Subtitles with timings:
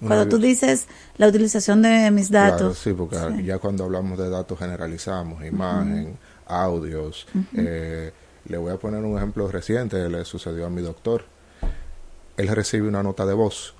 [0.00, 2.78] Cuando tú dices la utilización de mis datos.
[2.78, 7.26] sí, porque ya cuando hablamos de datos generalizamos, imagen, audios.
[7.56, 8.12] eh,
[8.48, 11.24] le voy a poner un ejemplo reciente, le sucedió a mi doctor.
[12.36, 13.74] Él recibe una nota de voz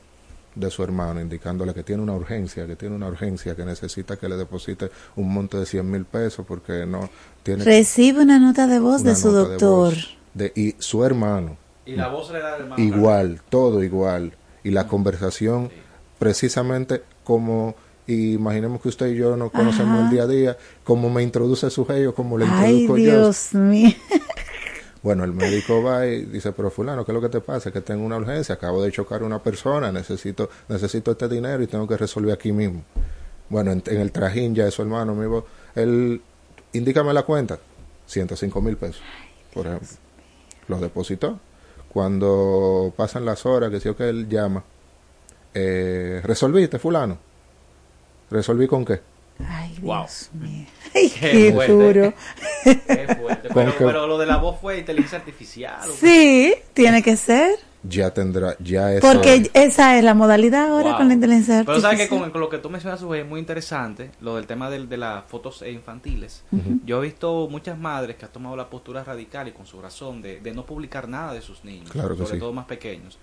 [0.55, 4.29] de su hermano indicándole que tiene una urgencia, que tiene una urgencia, que necesita que
[4.29, 7.11] le deposite un monto de 100 mil pesos porque no
[7.43, 7.63] tiene...
[7.63, 9.95] Recibe una nota de voz de su doctor.
[10.33, 11.59] De, y su hermano.
[11.85, 12.83] Y la voz le da hermano.
[12.83, 14.33] Igual, todo igual.
[14.65, 15.71] Y la conversación
[16.19, 17.75] precisamente como
[18.07, 21.85] imaginemos que usted y yo no conocemos el día a día, como me introduce su
[21.87, 23.91] jefe como le introduzco Ay, Dios mío.
[25.03, 27.71] Bueno, el médico va y dice, pero fulano, ¿qué es lo que te pasa?
[27.71, 31.69] Que tengo una urgencia, acabo de chocar a una persona, necesito, necesito este dinero y
[31.69, 32.83] tengo que resolver aquí mismo.
[33.49, 35.47] Bueno, en, el trajín ya de su hermano, amigo,
[35.77, 36.21] él,
[36.73, 37.61] indícame la cuenta,
[38.07, 39.01] 105 mil pesos,
[39.55, 39.89] por ejemplo.
[40.67, 41.39] Los depositó.
[41.89, 44.65] Cuando pasan las horas, que sí que él llama,
[45.59, 47.19] eh, ¿resolviste, fulano?
[48.31, 49.01] ¿Resolví con qué?
[49.49, 50.67] Ay, Dios mío.
[50.95, 52.13] Ay, qué, duro.
[52.63, 53.49] Qué fuerte.
[53.55, 55.81] Pero, pero, lo de la voz fue inteligencia artificial.
[55.99, 57.59] Sí, tiene que ser.
[57.83, 59.01] Ya tendrá, ya es.
[59.01, 61.81] Porque esa es la modalidad ahora con la inteligencia artificial.
[61.81, 64.87] Pero sabes que con, lo que tú mencionas, es muy interesante, lo del tema de,
[64.87, 66.43] de las fotos infantiles.
[66.85, 70.21] Yo he visto muchas madres que han tomado la postura radical y con su razón
[70.21, 73.19] de, de no publicar nada de sus niños, sobre todo más pequeños.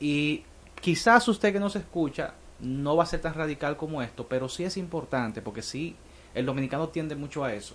[0.00, 0.44] Y
[0.80, 4.48] quizás usted que no se escucha no va a ser tan radical como esto, pero
[4.48, 5.96] sí es importante porque sí,
[6.34, 7.74] el dominicano tiende mucho a eso,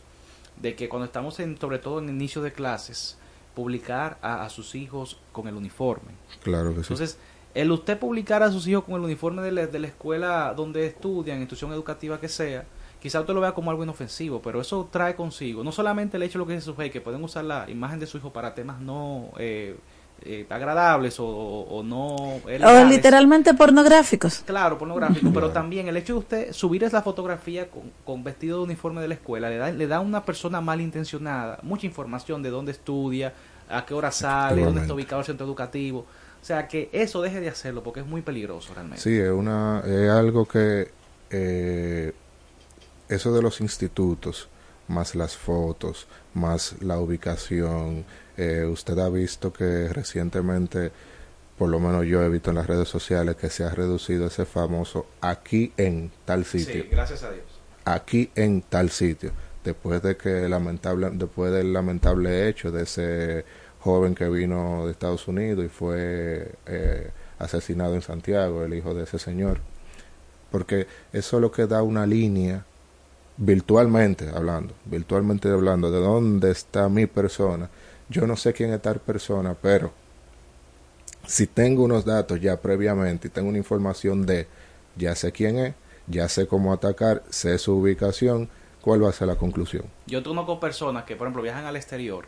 [0.61, 3.17] de que cuando estamos en, sobre todo en inicio de clases,
[3.55, 6.11] publicar a, sus hijos con el uniforme.
[6.43, 6.93] Claro que sí.
[6.93, 7.17] Entonces,
[7.53, 10.85] el usted publicar a sus hijos con el uniforme de la, de la escuela donde
[10.85, 12.65] estudian, institución educativa que sea,
[13.01, 16.33] quizá usted lo vea como algo inofensivo, pero eso trae consigo, no solamente el hecho
[16.33, 18.79] de lo que dice su que pueden usar la imagen de su hijo para temas
[18.81, 19.31] no...
[19.37, 19.77] Eh,
[20.21, 22.15] eh, agradables o, no...
[22.15, 24.43] O literalmente pornográficos.
[24.45, 27.67] Claro, pornográficos, pero también el hecho de usted subir esa fotografía
[28.05, 31.59] con, vestido de uniforme de la escuela le da, le da a una persona malintencionada
[31.61, 33.33] mucha información de dónde estudia,
[33.69, 36.05] a qué hora sale, dónde está ubicado el centro educativo.
[36.41, 39.01] O sea, que eso deje de hacerlo porque es muy peligroso realmente.
[39.01, 40.91] Sí, es, una, es algo que...
[41.31, 42.13] Eh,
[43.09, 44.49] eso de los institutos,
[44.87, 48.05] más las fotos, más la ubicación,
[48.37, 50.91] eh, usted ha visto que recientemente,
[51.57, 54.45] por lo menos yo he visto en las redes sociales, que se ha reducido ese
[54.45, 56.83] famoso aquí en tal sitio.
[56.83, 57.45] Sí, gracias a Dios.
[57.85, 59.31] Aquí en tal sitio.
[59.63, 63.45] Después de que lamentable, después del lamentable hecho de ese
[63.79, 69.03] joven que vino de Estados Unidos y fue eh, asesinado en Santiago, el hijo de
[69.03, 69.59] ese señor.
[70.51, 72.65] Porque eso es lo que da una línea
[73.37, 77.69] virtualmente hablando, virtualmente hablando, de dónde está mi persona
[78.09, 79.91] yo no sé quién es tal persona, pero
[81.25, 84.47] si tengo unos datos ya previamente y tengo una información de,
[84.95, 85.73] ya sé quién es,
[86.07, 88.49] ya sé cómo atacar, sé su ubicación,
[88.81, 89.85] ¿cuál va a ser la conclusión?
[90.05, 92.25] Yo conozco personas que, por ejemplo, viajan al exterior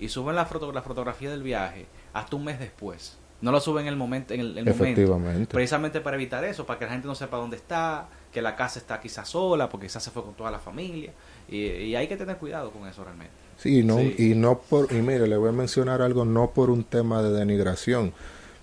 [0.00, 3.18] y suben la, foto, la fotografía del viaje hasta un mes después.
[3.40, 5.52] No lo suben en el momento, en el, Efectivamente.
[5.52, 8.78] Precisamente para evitar eso, para que la gente no sepa dónde está, que la casa
[8.78, 11.12] está quizás sola, porque quizás se fue con toda la familia.
[11.48, 13.43] y hay que tener cuidado con eso realmente.
[13.58, 16.84] Sí, no, y no por, y mire, le voy a mencionar algo, no por un
[16.84, 18.12] tema de denigración,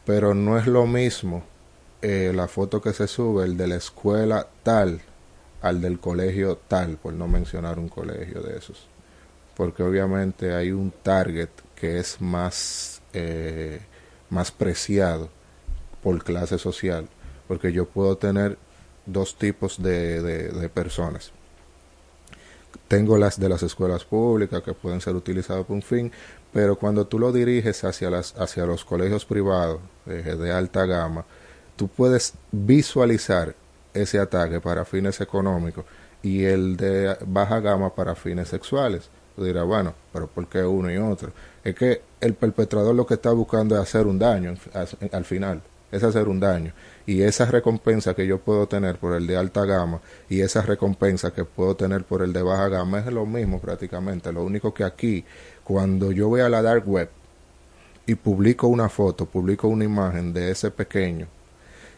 [0.06, 1.44] pero no es lo mismo
[2.02, 5.01] eh, la foto que se sube, el de la escuela tal,
[5.62, 8.88] al del colegio tal, por no mencionar un colegio de esos.
[9.56, 13.80] Porque obviamente hay un target que es más, eh,
[14.30, 15.30] más preciado
[16.03, 17.07] por clase social,
[17.47, 18.57] porque yo puedo tener
[19.06, 21.31] dos tipos de, de personas
[22.88, 26.12] tengo las de las escuelas públicas que pueden ser utilizadas por un fin,
[26.54, 31.26] pero cuando tú lo diriges hacia, las, hacia los colegios privados eh, de alta gama,
[31.76, 33.56] tú puedes visualizar
[33.94, 35.86] ese ataque para fines económicos
[36.24, 39.10] y el de baja gama para fines sexuales.
[39.36, 41.31] Tú dirás, bueno, pero ¿por qué uno y otro?
[41.64, 44.56] Es que el perpetrador lo que está buscando es hacer un daño
[45.12, 45.62] al final,
[45.92, 46.74] es hacer un daño
[47.06, 51.31] y esa recompensa que yo puedo tener por el de alta gama y esa recompensa
[51.31, 54.31] que puedo tener por el de baja gama es lo mismo prácticamente.
[54.31, 55.25] Lo único que aquí,
[55.63, 57.09] cuando yo voy a la dark web
[58.06, 61.27] y publico una foto, publico una imagen de ese pequeño,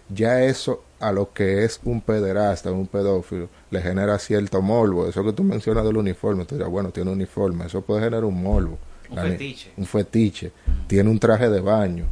[0.09, 5.07] ya eso a lo que es un pederasta, un pedófilo, le genera cierto morbo.
[5.07, 8.23] Eso que tú mencionas del uniforme, tú dirás, bueno, tiene un uniforme, eso puede generar
[8.23, 8.77] un morbo.
[9.09, 9.71] Un fetiche.
[9.77, 10.51] Un fetiche.
[10.87, 12.05] Tiene un traje de baño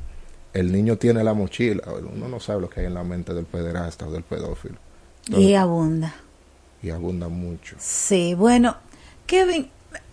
[0.54, 1.84] el niño tiene la mochila,
[2.14, 4.76] uno no sabe lo que hay en la mente del pederasta o del pedófilo.
[5.28, 6.16] y abunda.
[6.84, 7.76] Y abunda mucho.
[7.80, 8.76] Sí, bueno,
[9.28, 9.70] Kevin,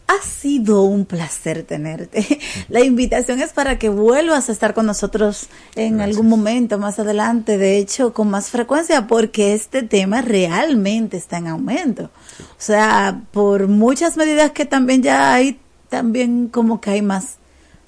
[0.07, 2.41] ha sido un placer tenerte.
[2.69, 7.59] La invitación es para que vuelvas a estar con nosotros en algún momento más adelante,
[7.59, 12.05] de hecho, con más frecuencia, porque este tema realmente está en aumento.
[12.41, 17.37] O sea, por muchas medidas que también ya hay, también como que hay más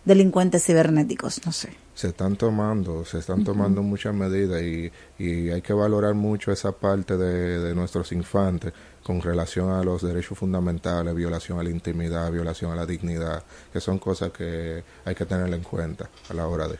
[0.05, 5.61] delincuentes cibernéticos, no sé se están tomando, se están tomando muchas medidas y, y, hay
[5.61, 11.14] que valorar mucho esa parte de, de, nuestros infantes con relación a los derechos fundamentales,
[11.14, 15.52] violación a la intimidad, violación a la dignidad, que son cosas que hay que tener
[15.52, 16.79] en cuenta a la hora de.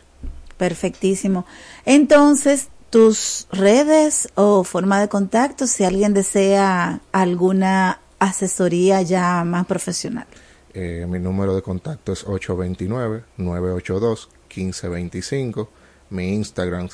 [0.57, 1.45] Perfectísimo.
[1.85, 10.27] Entonces, tus redes o forma de contacto, si alguien desea alguna asesoría ya más profesional.
[10.73, 15.71] Eh, mi número de contacto es 829 982 1525.
[16.11, 16.89] Mi Instagram,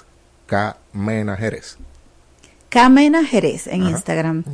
[0.47, 1.77] Kmena Jerez.
[2.69, 4.45] Kmena Jerez en Instagram.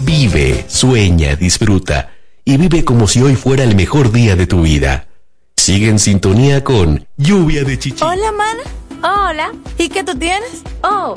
[0.00, 2.12] Vive, sueña, disfruta
[2.44, 5.08] y vive como si hoy fuera el mejor día de tu vida.
[5.62, 8.02] Sigue en sintonía con Lluvia de Chichi.
[8.02, 8.62] Hola, mana.
[9.30, 9.52] Hola.
[9.78, 10.64] ¿Y qué tú tienes?
[10.82, 11.16] Oh,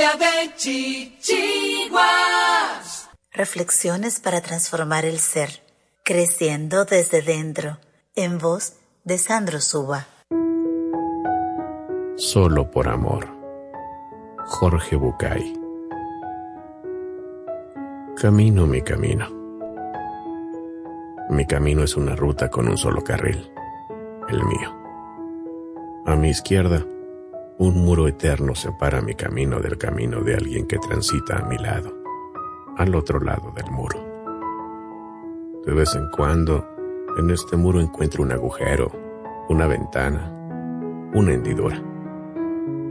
[0.00, 2.00] de Chichiguas.
[3.32, 5.62] Reflexiones para transformar el ser,
[6.02, 7.76] creciendo desde dentro,
[8.16, 10.06] en voz de Sandro Suba.
[12.16, 13.28] Solo por amor.
[14.46, 15.52] Jorge Bucay.
[18.16, 19.28] Camino mi camino.
[21.28, 23.52] Mi camino es una ruta con un solo carril,
[24.30, 24.74] el mío.
[26.06, 26.86] A mi izquierda,
[27.60, 31.92] un muro eterno separa mi camino del camino de alguien que transita a mi lado,
[32.78, 34.02] al otro lado del muro.
[35.66, 36.66] De vez en cuando,
[37.18, 38.90] en este muro encuentro un agujero,
[39.50, 40.32] una ventana,
[41.12, 41.84] una hendidura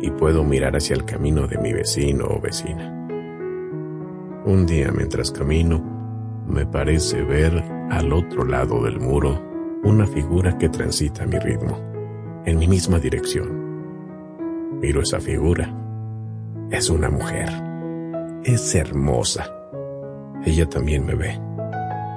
[0.02, 2.94] y puedo mirar hacia el camino de mi vecino o vecina.
[4.46, 5.84] Un día mientras camino,
[6.48, 7.58] me parece ver
[7.90, 9.42] al otro lado del muro
[9.82, 11.76] una figura que transita mi ritmo,
[12.46, 13.59] en mi misma dirección.
[14.82, 15.74] Miro esa figura.
[16.72, 17.50] Es una mujer.
[18.44, 19.50] Es hermosa.
[20.46, 21.40] Ella también me ve.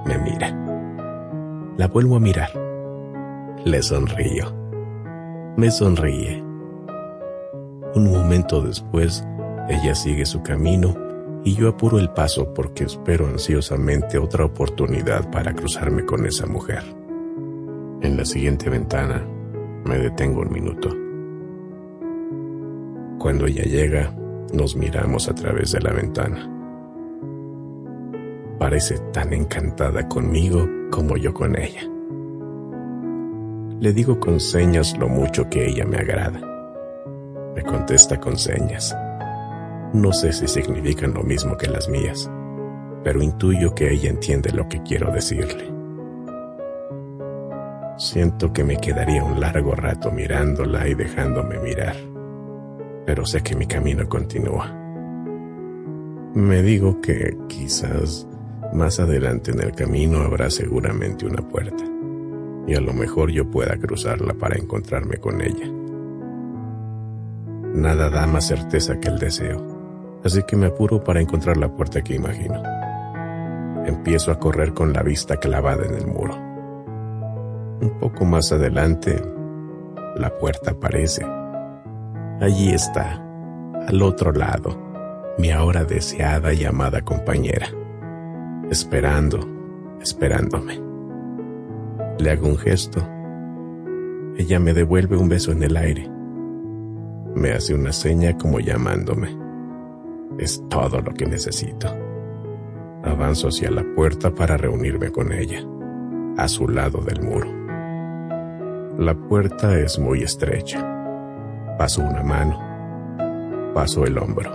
[0.07, 0.51] Me mira.
[1.77, 2.51] La vuelvo a mirar.
[3.65, 4.53] Le sonrío.
[5.57, 6.53] Me sonríe
[7.95, 9.23] un momento después,
[9.69, 10.95] ella sigue su camino
[11.45, 16.83] y yo apuro el paso porque espero ansiosamente otra oportunidad para cruzarme con esa mujer.
[18.01, 19.23] En la siguiente ventana
[19.85, 21.02] me detengo un minuto.
[23.23, 24.13] Cuando ella llega,
[24.53, 26.51] nos miramos a través de la ventana.
[28.59, 31.83] Parece tan encantada conmigo como yo con ella.
[33.79, 36.41] Le digo con señas lo mucho que ella me agrada.
[37.55, 38.93] Me contesta con señas.
[39.93, 42.29] No sé si significan lo mismo que las mías,
[43.05, 45.73] pero intuyo que ella entiende lo que quiero decirle.
[47.99, 51.95] Siento que me quedaría un largo rato mirándola y dejándome mirar,
[53.07, 54.73] pero sé que mi camino continúa.
[56.35, 58.27] Me digo que quizás
[58.73, 61.85] más adelante en el camino habrá seguramente una puerta,
[62.67, 65.71] y a lo mejor yo pueda cruzarla para encontrarme con ella.
[67.75, 72.03] Nada da más certeza que el deseo, así que me apuro para encontrar la puerta
[72.03, 72.63] que imagino.
[73.85, 76.35] Empiezo a correr con la vista clavada en el muro.
[77.81, 79.21] Un poco más adelante,
[80.17, 81.27] la puerta aparece.
[82.43, 83.25] Allí está,
[83.89, 84.79] al otro lado,
[85.39, 87.69] mi ahora deseada y amada compañera,
[88.71, 89.41] esperando,
[90.03, 90.79] esperándome.
[92.19, 93.01] Le hago un gesto.
[94.37, 96.13] Ella me devuelve un beso en el aire
[97.35, 99.37] me hace una seña como llamándome.
[100.39, 101.89] Es todo lo que necesito.
[103.05, 105.65] Avanzo hacia la puerta para reunirme con ella,
[106.37, 107.51] a su lado del muro.
[108.99, 110.92] La puerta es muy estrecha.
[111.83, 114.49] Paso una mano, paso el hombro,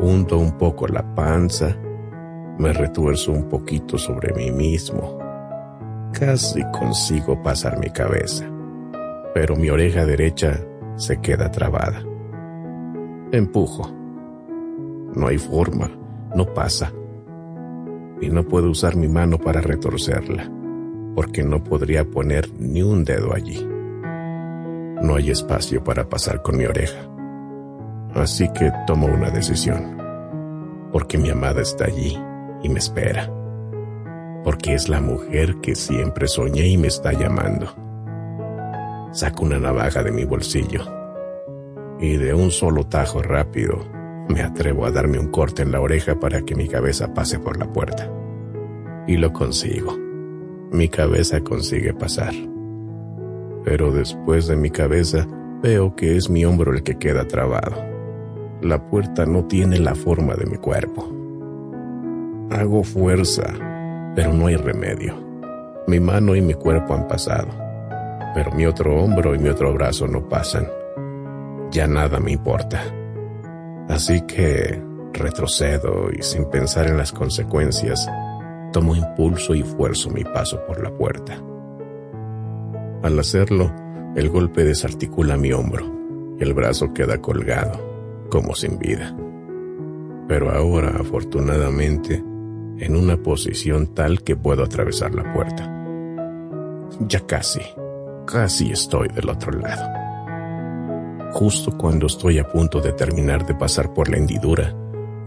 [0.00, 1.76] hundo un poco la panza,
[2.58, 5.20] me retuerzo un poquito sobre mí mismo.
[6.12, 8.44] Casi consigo pasar mi cabeza,
[9.32, 10.58] pero mi oreja derecha
[10.96, 12.02] se queda trabada.
[13.30, 13.88] Empujo.
[15.14, 15.92] No hay forma,
[16.34, 16.92] no pasa.
[18.20, 20.50] Y no puedo usar mi mano para retorcerla,
[21.14, 23.71] porque no podría poner ni un dedo allí.
[25.02, 27.00] No hay espacio para pasar con mi oreja.
[28.14, 29.98] Así que tomo una decisión,
[30.92, 32.18] porque mi amada está allí
[32.62, 33.30] y me espera,
[34.44, 37.74] porque es la mujer que siempre soñé y me está llamando
[39.12, 40.80] Saco una navaja de mi bolsillo
[42.00, 43.84] y de un solo tajo rápido
[44.28, 47.58] me atrevo a darme un corte en la oreja para que mi cabeza pase por
[47.58, 48.10] la puerta.
[49.06, 49.94] Y lo consigo.
[50.70, 52.32] Mi cabeza consigue pasar.
[53.64, 55.26] Pero después de mi cabeza
[55.62, 57.76] veo que es mi hombro el que queda trabado.
[58.60, 61.08] La puerta no tiene la forma de mi cuerpo.
[62.50, 63.54] Hago fuerza,
[64.14, 65.14] pero no hay remedio.
[65.86, 67.62] Mi mano y mi cuerpo han pasado
[68.34, 70.68] pero mi otro hombro y mi otro brazo no pasan.
[71.70, 72.82] Ya nada me importa.
[73.88, 78.08] Así que retrocedo y sin pensar en las consecuencias,
[78.72, 81.38] tomo impulso y fuerzo mi paso por la puerta.
[83.02, 83.72] Al hacerlo,
[84.14, 89.16] el golpe desarticula mi hombro y el brazo queda colgado, como sin vida.
[90.28, 92.22] Pero ahora, afortunadamente,
[92.78, 95.68] en una posición tal que puedo atravesar la puerta.
[97.00, 97.60] Ya casi.
[98.24, 99.90] Casi estoy del otro lado.
[101.32, 104.74] Justo cuando estoy a punto de terminar de pasar por la hendidura,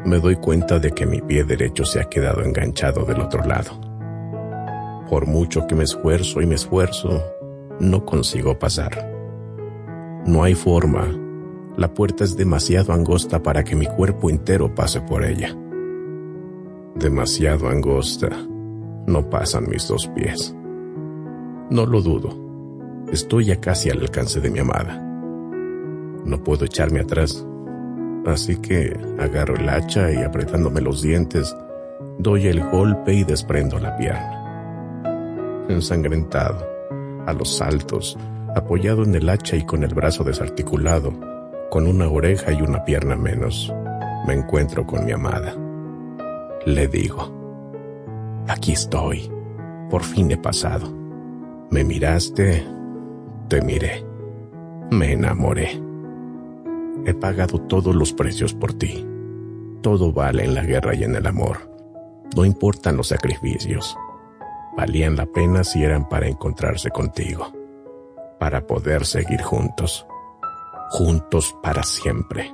[0.05, 3.81] me doy cuenta de que mi pie derecho se ha quedado enganchado del otro lado.
[5.09, 7.21] Por mucho que me esfuerzo y me esfuerzo,
[7.79, 9.11] no consigo pasar.
[10.25, 11.07] No hay forma.
[11.77, 15.55] La puerta es demasiado angosta para que mi cuerpo entero pase por ella.
[16.95, 18.29] Demasiado angosta.
[19.07, 20.55] No pasan mis dos pies.
[21.69, 22.29] No lo dudo.
[23.11, 25.01] Estoy ya casi al alcance de mi amada.
[26.25, 27.45] No puedo echarme atrás.
[28.25, 31.55] Así que agarro el hacha y apretándome los dientes,
[32.17, 35.65] doy el golpe y desprendo la pierna.
[35.69, 36.65] Ensangrentado,
[37.25, 38.17] a los saltos,
[38.55, 41.13] apoyado en el hacha y con el brazo desarticulado,
[41.69, 43.73] con una oreja y una pierna menos,
[44.27, 45.55] me encuentro con mi amada.
[46.65, 47.31] Le digo,
[48.47, 49.29] aquí estoy,
[49.89, 50.91] por fin he pasado.
[51.69, 52.65] Me miraste,
[53.47, 54.05] te miré,
[54.91, 55.81] me enamoré.
[57.05, 59.05] He pagado todos los precios por ti.
[59.81, 61.69] Todo vale en la guerra y en el amor.
[62.35, 63.95] No importan los sacrificios.
[64.77, 67.51] Valían la pena si eran para encontrarse contigo,
[68.39, 70.05] para poder seguir juntos,
[70.89, 72.53] juntos para siempre.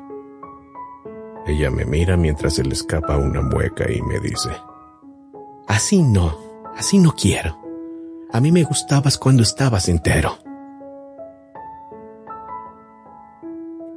[1.48, 4.50] Ella me mira mientras se le escapa una mueca y me dice,
[5.68, 6.38] Así no,
[6.76, 7.58] así no quiero.
[8.32, 10.38] A mí me gustabas cuando estabas entero.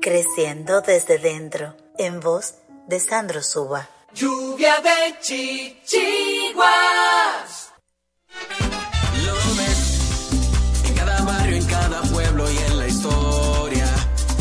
[0.00, 2.54] Creciendo desde dentro, en voz
[2.86, 3.88] de Sandro Suba.
[4.14, 6.64] Lluvia de chichiguas.
[9.24, 10.00] Lo ves
[10.84, 13.88] en cada barrio, en cada pueblo y en la historia.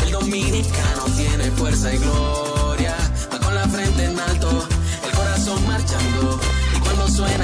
[0.04, 2.96] El dominicano tiene fuerza y gloria.
[3.32, 4.66] Va con la frente en alto,
[5.04, 6.40] el corazón marchando.
[6.76, 7.43] Y cuando suena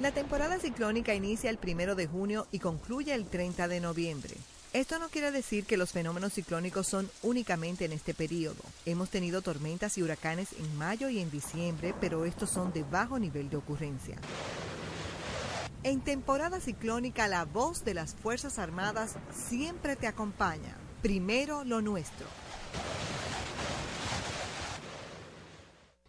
[0.00, 4.34] La temporada ciclónica inicia el primero de junio y concluye el 30 de noviembre.
[4.72, 8.62] Esto no quiere decir que los fenómenos ciclónicos son únicamente en este periodo.
[8.86, 13.18] Hemos tenido tormentas y huracanes en mayo y en diciembre, pero estos son de bajo
[13.18, 14.16] nivel de ocurrencia.
[15.84, 20.76] En temporada ciclónica, la voz de las Fuerzas Armadas siempre te acompaña.
[21.02, 22.26] Primero lo nuestro.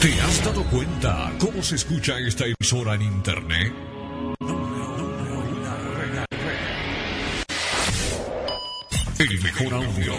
[0.00, 3.72] ¿Te has dado cuenta cómo se escucha esta emisora en internet?
[9.18, 10.14] El mejor audio.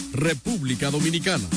[0.13, 1.47] República Dominicana.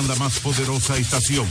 [0.00, 1.46] La más poderosa estación,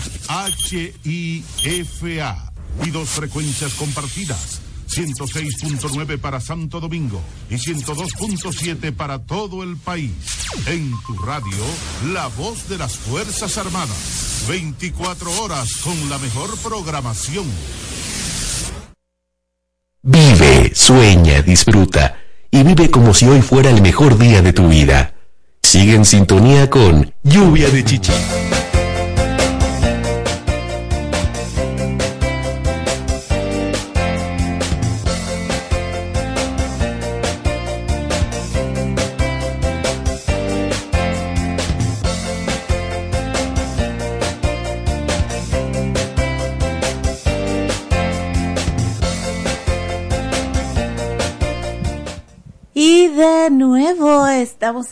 [1.03, 2.51] HIFA,
[2.83, 4.61] y dos frecuencias compartidas.
[4.87, 10.11] 106.9 para Santo Domingo y 102.7 para todo el país.
[10.65, 11.63] En tu radio,
[12.11, 14.45] la voz de las Fuerzas Armadas.
[14.49, 17.45] 24 horas con la mejor programación.
[20.01, 22.17] Vive, sueña, disfruta
[22.49, 25.10] y vive como si hoy fuera el mejor día de tu vida.
[25.71, 28.11] Sigue en sintonía con Lluvia de Chichi.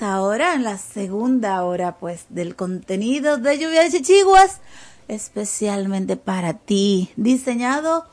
[0.01, 4.59] Ahora en la segunda hora pues del contenido de Lluvia de Chichiguas,
[5.07, 8.05] especialmente para ti, diseñado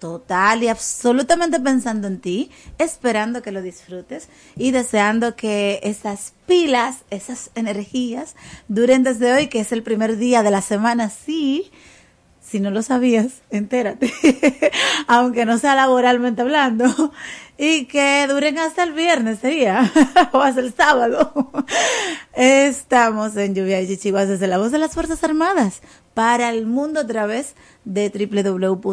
[0.00, 6.98] total y absolutamente pensando en ti, esperando que lo disfrutes y deseando que esas pilas,
[7.10, 8.34] esas energías
[8.66, 11.70] duren desde hoy, que es el primer día de la semana, sí.
[12.46, 14.12] Si no lo sabías, entérate,
[15.06, 17.12] aunque no sea laboralmente hablando,
[17.56, 19.90] y que duren hasta el viernes sería,
[20.32, 21.32] o hasta el sábado.
[22.34, 25.80] Estamos en Lluvia de Chichiguas desde la voz de las Fuerzas Armadas
[26.12, 27.54] para el mundo a través
[27.84, 28.86] de www.hifa.mil.do,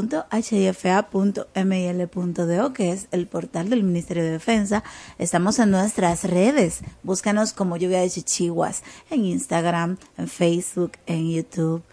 [2.74, 4.84] que es el portal del Ministerio de Defensa.
[5.20, 6.80] Estamos en nuestras redes.
[7.04, 11.84] Búscanos como Lluvia de Chichiguas en Instagram, en Facebook, en YouTube.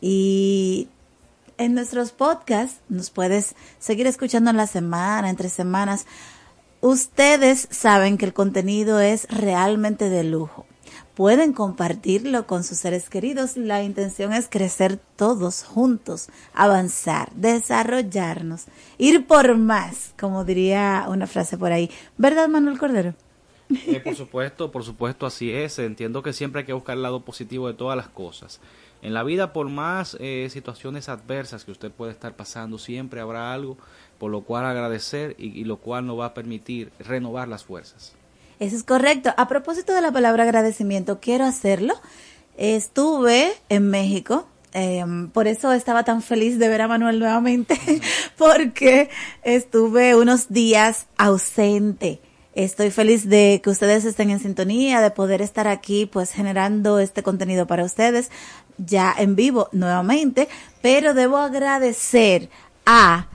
[0.00, 0.88] Y
[1.58, 6.06] en nuestros podcasts nos puedes seguir escuchando en la semana, entre semanas.
[6.80, 10.66] Ustedes saben que el contenido es realmente de lujo.
[11.14, 13.56] Pueden compartirlo con sus seres queridos.
[13.56, 18.64] La intención es crecer todos juntos, avanzar, desarrollarnos,
[18.98, 21.88] ir por más, como diría una frase por ahí.
[22.18, 23.14] ¿Verdad, Manuel Cordero?
[23.86, 25.78] Eh, por supuesto, por supuesto, así es.
[25.78, 28.60] Entiendo que siempre hay que buscar el lado positivo de todas las cosas.
[29.04, 33.52] En la vida, por más eh, situaciones adversas que usted puede estar pasando, siempre habrá
[33.52, 33.76] algo
[34.18, 38.14] por lo cual agradecer y, lo cual nos va a permitir renovar las fuerzas.
[38.58, 39.34] Eso es correcto.
[39.36, 41.92] A propósito de la palabra agradecimiento, quiero hacerlo.
[42.56, 47.78] Estuve en México, eh, por eso estaba tan feliz de ver a Manuel nuevamente,
[48.38, 49.10] porque
[49.42, 52.22] estuve unos días ausente.
[52.54, 57.24] Estoy feliz de que ustedes estén en sintonía, de poder estar aquí pues generando este
[57.24, 58.30] contenido para ustedes
[58.78, 60.48] ya en vivo nuevamente,
[60.82, 62.50] pero debo agradecer
[62.86, 63.28] a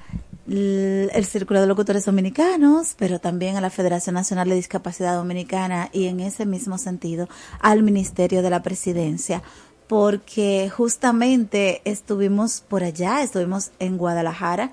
[0.49, 6.07] el Círculo de Locutores Dominicanos, pero también a la Federación Nacional de Discapacidad Dominicana y
[6.07, 9.43] en ese mismo sentido al Ministerio de la Presidencia,
[9.87, 14.71] porque justamente estuvimos por allá, estuvimos en Guadalajara,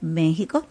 [0.00, 0.66] México,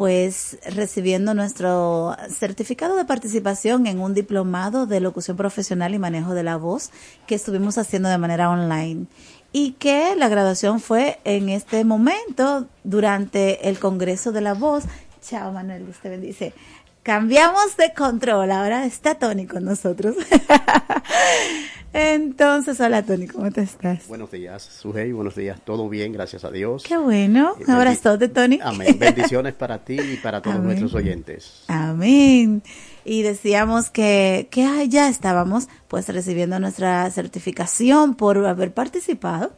[0.00, 6.42] pues recibiendo nuestro certificado de participación en un diplomado de locución profesional y manejo de
[6.42, 6.90] la voz
[7.26, 9.04] que estuvimos haciendo de manera online
[9.52, 14.84] y que la graduación fue en este momento durante el Congreso de la Voz.
[15.20, 16.54] Chao Manuel, usted bendice.
[17.02, 20.16] Cambiamos de control, ahora está Tony con nosotros.
[21.94, 24.06] Entonces, hola Tony, ¿cómo te estás?
[24.06, 26.84] Buenos días, Sujei, buenos días, todo bien, gracias a Dios.
[26.84, 28.60] Qué bueno, ahora es todo, Tony.
[28.62, 30.66] Amén, bendiciones para ti y para todos Amén.
[30.66, 31.64] nuestros oyentes.
[31.68, 32.62] Amén.
[33.06, 39.52] Y decíamos que, que ah, ya estábamos pues recibiendo nuestra certificación por haber participado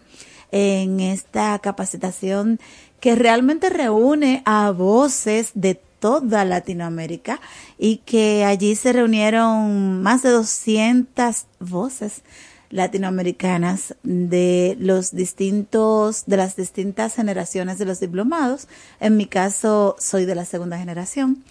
[0.52, 2.60] en esta capacitación
[3.00, 7.40] que realmente reúne a voces de toda Latinoamérica
[7.78, 12.22] y que allí se reunieron más de 200 voces
[12.70, 18.66] latinoamericanas de los distintos de las distintas generaciones de los diplomados.
[18.98, 21.44] En mi caso soy de la segunda generación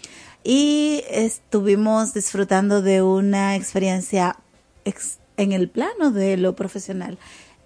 [0.43, 4.35] y estuvimos disfrutando de una experiencia
[4.83, 7.17] ex- en el plano de lo profesional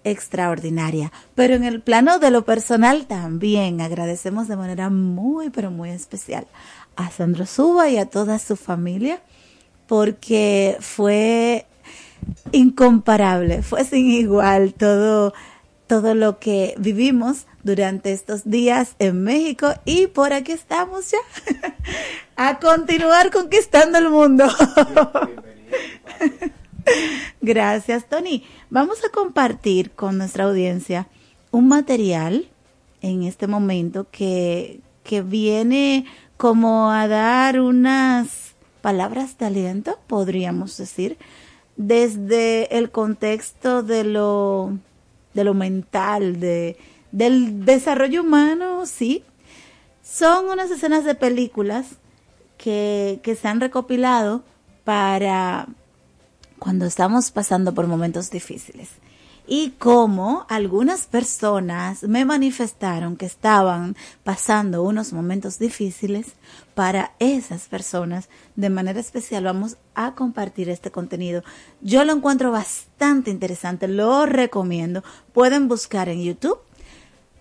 [0.04, 5.90] extraordinaria, pero en el plano de lo personal también agradecemos de manera muy, pero muy
[5.90, 6.46] especial
[6.96, 9.20] a Sandro Suba y a toda su familia
[9.86, 11.66] porque fue
[12.52, 15.32] incomparable, fue sin igual todo,
[15.86, 21.18] todo lo que vivimos durante estos días en México y por aquí estamos ya
[22.36, 24.46] a continuar conquistando el mundo.
[27.40, 28.44] Gracias, Tony.
[28.70, 31.08] Vamos a compartir con nuestra audiencia
[31.50, 32.48] un material
[33.02, 41.18] en este momento que, que viene como a dar unas palabras de aliento, podríamos decir,
[41.76, 44.78] desde el contexto de lo,
[45.34, 46.76] de lo mental, de,
[47.12, 49.24] del desarrollo humano, sí.
[50.02, 51.86] Son unas escenas de películas
[52.58, 54.44] que, que se han recopilado
[54.84, 55.66] para
[56.58, 58.88] cuando estamos pasando por momentos difíciles
[59.46, 66.32] y cómo algunas personas me manifestaron que estaban pasando unos momentos difíciles.
[66.74, 71.42] Para esas personas, de manera especial, vamos a compartir este contenido.
[71.80, 75.02] Yo lo encuentro bastante interesante, lo recomiendo.
[75.32, 76.58] Pueden buscar en YouTube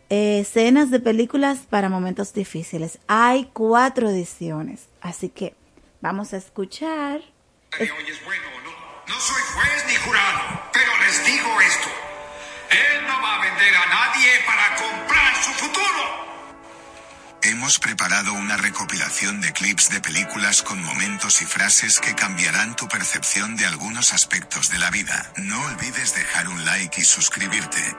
[0.10, 3.00] eh, escenas de películas para momentos difíciles.
[3.08, 5.56] Hay cuatro ediciones, así que
[6.00, 7.22] vamos a escuchar.
[9.13, 11.89] Soy juez ni jurado, pero les digo esto.
[12.70, 16.26] Él no va a vender a nadie para comprar su futuro.
[17.41, 22.88] Hemos preparado una recopilación de clips de películas con momentos y frases que cambiarán tu
[22.88, 25.32] percepción de algunos aspectos de la vida.
[25.38, 27.96] No olvides dejar un like y suscribirte.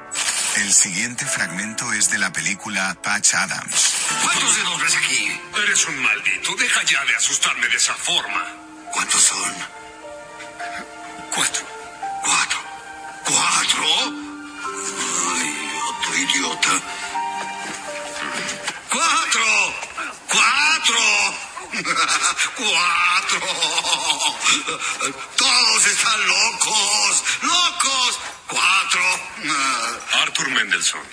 [0.57, 3.95] El siguiente fragmento es de la película Patch Adams.
[4.23, 5.41] ¿Cuántos dedos ves aquí?
[5.63, 6.57] Eres un maldito.
[6.57, 8.53] Deja ya de asustarme de esa forma.
[8.93, 9.86] ¿Cuántos son?
[11.37, 11.67] Cuatro.
[12.23, 12.59] ¿Cuatro?
[13.25, 13.85] ¿Cuatro?
[15.37, 16.81] Ay, otro idiota.
[18.89, 19.75] ¡Cuatro!
[20.31, 20.97] ¡Cuatro!
[22.57, 23.41] ¡Cuatro!
[25.37, 27.25] Todos están locos.
[27.43, 28.19] ¡Locos!
[28.47, 29.03] ¡Cuatro!
[30.23, 31.07] Arthur Mendelssohn.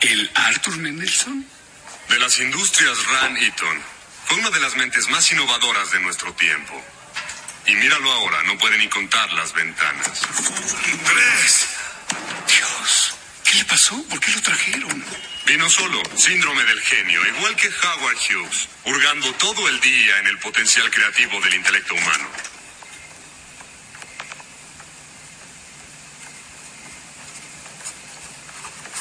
[0.00, 1.46] ¿El Arthur Mendelssohn?
[2.08, 3.82] De las industrias Ran Eaton.
[4.24, 6.82] Fue una de las mentes más innovadoras de nuestro tiempo.
[7.66, 10.20] Y míralo ahora, no puede ni contar las ventanas.
[11.04, 11.66] ¡Tres!
[12.46, 14.02] Dios, ¿qué le pasó?
[14.08, 15.04] ¿Por qué lo trajeron?
[15.46, 20.38] Vino solo, síndrome del genio, igual que Howard Hughes, hurgando todo el día en el
[20.38, 22.28] potencial creativo del intelecto humano.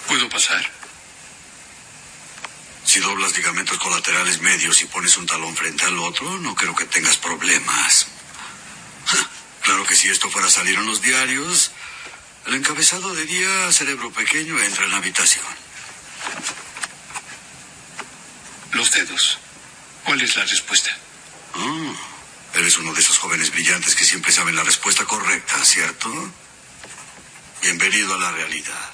[0.07, 0.69] ¿Puedo pasar?
[2.85, 6.85] Si doblas ligamentos colaterales medios y pones un talón frente al otro, no creo que
[6.85, 8.07] tengas problemas.
[9.61, 11.71] Claro que si esto fuera a salir en los diarios,
[12.45, 15.45] el encabezado diría cerebro pequeño entra en la habitación.
[18.73, 19.37] Los dedos.
[20.03, 20.89] ¿Cuál es la respuesta?
[21.53, 21.93] Ah,
[22.55, 26.09] eres uno de esos jóvenes brillantes que siempre saben la respuesta correcta, ¿cierto?
[27.61, 28.92] Bienvenido a la realidad.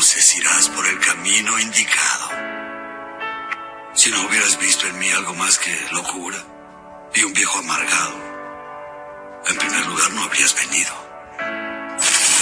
[0.00, 2.30] Entonces irás por el camino indicado.
[3.94, 6.42] Si no hubieras visto en mí algo más que locura
[7.14, 8.14] y un viejo amargado,
[9.46, 10.90] en primer lugar no habrías venido.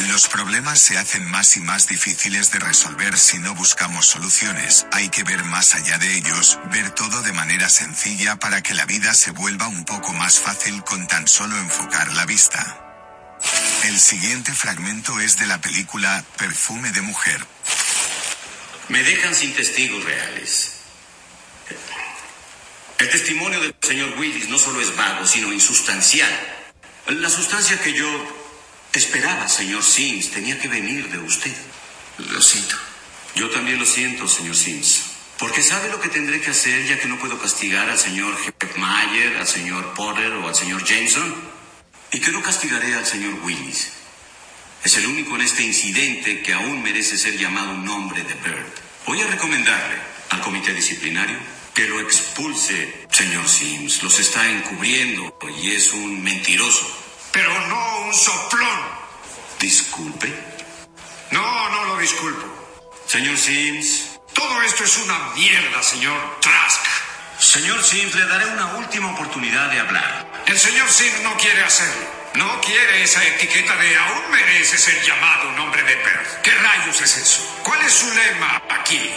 [0.06, 4.86] Los problemas se hacen más y más difíciles de resolver si no buscamos soluciones.
[4.92, 8.84] Hay que ver más allá de ellos, ver todo de manera sencilla para que la
[8.84, 12.88] vida se vuelva un poco más fácil con tan solo enfocar la vista.
[13.84, 17.45] El siguiente fragmento es de la película Perfume de Mujer.
[18.89, 20.72] Me dejan sin testigos reales.
[22.99, 26.30] El testimonio del señor Willis no solo es vago, sino insustancial.
[27.07, 28.09] La sustancia que yo
[28.93, 31.55] esperaba, señor Sims, tenía que venir de usted.
[32.18, 32.76] Lo siento.
[33.34, 35.03] Yo también lo siento, señor Sims.
[35.39, 38.36] Porque sabe lo que tendré que hacer ya que no puedo castigar al señor
[38.76, 41.57] Mayer, al señor Potter o al señor Jameson.
[42.12, 43.92] Y que no castigaré al señor Willis.
[44.84, 48.72] Es el único en este incidente que aún merece ser llamado un nombre de Bird.
[49.06, 49.96] Voy a recomendarle
[50.30, 51.38] al comité disciplinario
[51.74, 54.02] que lo expulse, señor Sims.
[54.02, 56.86] Los está encubriendo y es un mentiroso.
[57.32, 58.80] Pero no un soplón.
[59.61, 60.32] Disculpe.
[61.30, 62.46] No, no lo disculpo.
[63.06, 64.18] Señor Sims.
[64.32, 66.97] Todo esto es una mierda, señor Trask.
[67.39, 70.26] Señor Sims, le daré una última oportunidad de hablar.
[70.47, 72.05] El señor Sims no quiere hacerlo.
[72.34, 76.43] No quiere esa etiqueta de aún merece ser llamado un hombre de Perth.
[76.43, 77.61] ¿Qué rayos es eso?
[77.62, 79.11] ¿Cuál es su lema aquí?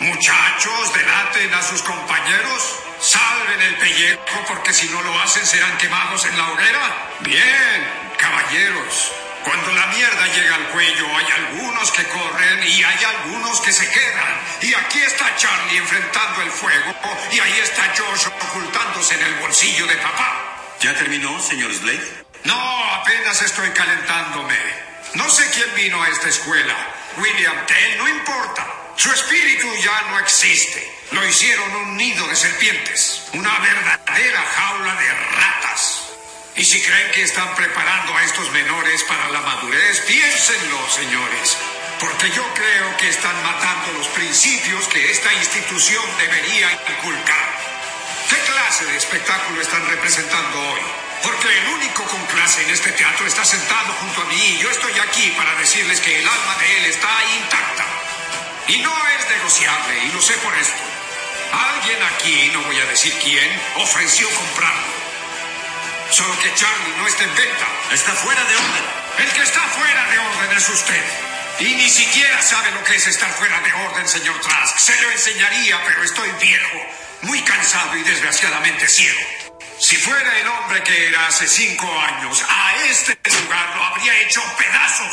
[0.00, 2.76] Muchachos, delaten a sus compañeros.
[3.00, 7.10] Salven el pellejo porque si no lo hacen serán quemados en la hoguera.
[7.20, 7.88] Bien,
[8.18, 9.12] caballeros.
[9.44, 13.88] Cuando la mierda llega al cuello hay algunos que corren y hay algunos que se
[13.90, 14.40] quedan.
[14.62, 16.94] Y aquí está Charlie enfrentando el fuego
[17.32, 20.74] y ahí está Josh ocultándose en el bolsillo de papá.
[20.80, 22.24] ¿Ya terminó, señor Slade?
[22.44, 24.56] No, apenas estoy calentándome.
[25.14, 26.74] No sé quién vino a esta escuela.
[27.16, 28.66] William Tell, no importa.
[28.96, 30.86] Su espíritu ya no existe.
[31.12, 33.24] Lo hicieron un nido de serpientes.
[33.32, 36.07] Una verdadera jaula de ratas.
[36.58, 41.56] Y si creen que están preparando a estos menores para la madurez, piénsenlo, señores.
[42.00, 47.46] Porque yo creo que están matando los principios que esta institución debería inculcar.
[48.28, 50.80] ¿Qué clase de espectáculo están representando hoy?
[51.22, 54.68] Porque el único con clase en este teatro está sentado junto a mí y yo
[54.68, 57.86] estoy aquí para decirles que el alma de él está intacta.
[58.66, 60.82] Y no es negociable, y lo sé por esto.
[61.52, 65.07] Alguien aquí, no voy a decir quién, ofreció comprarlo.
[66.10, 67.66] Solo que Charlie no está en venta.
[67.92, 68.84] Está fuera de orden.
[69.18, 71.04] El que está fuera de orden es usted.
[71.60, 74.78] Y ni siquiera sabe lo que es estar fuera de orden, señor Trask.
[74.78, 76.78] Se lo enseñaría, pero estoy viejo,
[77.22, 79.20] muy cansado y desgraciadamente ciego.
[79.78, 84.42] Si fuera el hombre que era hace cinco años, a este lugar lo habría hecho
[84.56, 85.12] pedazos.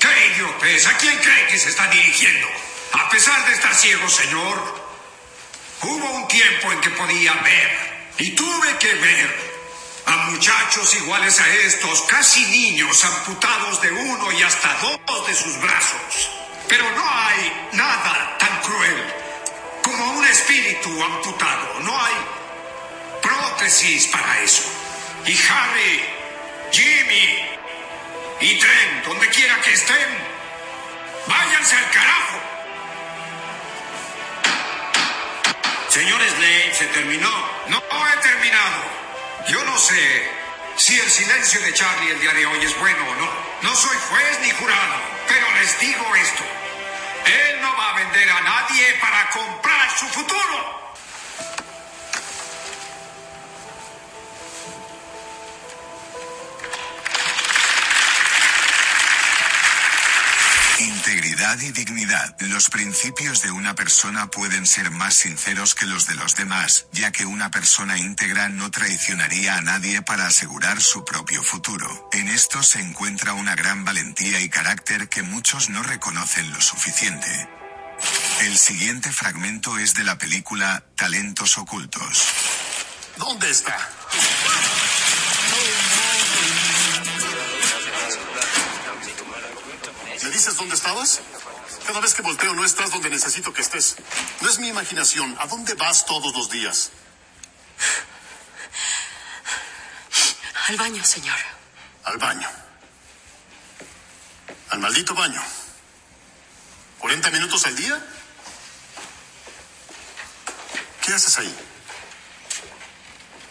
[0.00, 0.86] ¡Qué idiotez!
[0.86, 2.48] ¿A quién cree que se está dirigiendo?
[2.92, 4.88] A pesar de estar ciego, señor,
[5.82, 7.94] hubo un tiempo en que podía ver.
[8.18, 9.53] Y tuve que ver
[10.06, 15.60] a muchachos iguales a estos, casi niños, amputados de uno y hasta dos de sus
[15.60, 16.30] brazos.
[16.68, 19.14] Pero no hay nada tan cruel
[19.82, 21.80] como un espíritu amputado.
[21.80, 22.14] No hay
[23.22, 24.62] prótesis para eso.
[25.26, 26.04] Y Harry,
[26.72, 27.38] Jimmy
[28.40, 30.18] y Trent, donde quiera que estén,
[31.26, 32.38] váyanse al carajo.
[35.88, 37.30] Señor Slade, ¿se terminó?
[37.68, 39.03] No he terminado.
[39.48, 40.30] Yo no sé
[40.76, 43.30] si el silencio de Charlie el día de hoy es bueno o no.
[43.62, 44.96] No soy juez ni jurado,
[45.28, 46.44] pero les digo esto.
[47.26, 50.83] Él no va a vender a nadie para comprar su futuro.
[61.44, 62.34] Y dignidad.
[62.40, 67.12] Los principios de una persona pueden ser más sinceros que los de los demás, ya
[67.12, 72.08] que una persona íntegra no traicionaría a nadie para asegurar su propio futuro.
[72.12, 77.48] En esto se encuentra una gran valentía y carácter que muchos no reconocen lo suficiente.
[78.40, 82.24] El siguiente fragmento es de la película Talentos Ocultos.
[83.18, 83.90] ¿Dónde está?
[85.50, 86.73] ¿Me
[90.34, 91.20] dices dónde estabas?
[91.86, 93.96] Cada vez que volteo no estás donde necesito que estés.
[94.40, 95.36] No es mi imaginación.
[95.38, 96.90] ¿A dónde vas todos los días?
[100.68, 101.38] Al baño, señor.
[102.04, 102.48] Al baño.
[104.70, 105.40] Al maldito baño.
[107.00, 108.04] ¿40 minutos al día?
[111.00, 111.54] ¿Qué haces ahí?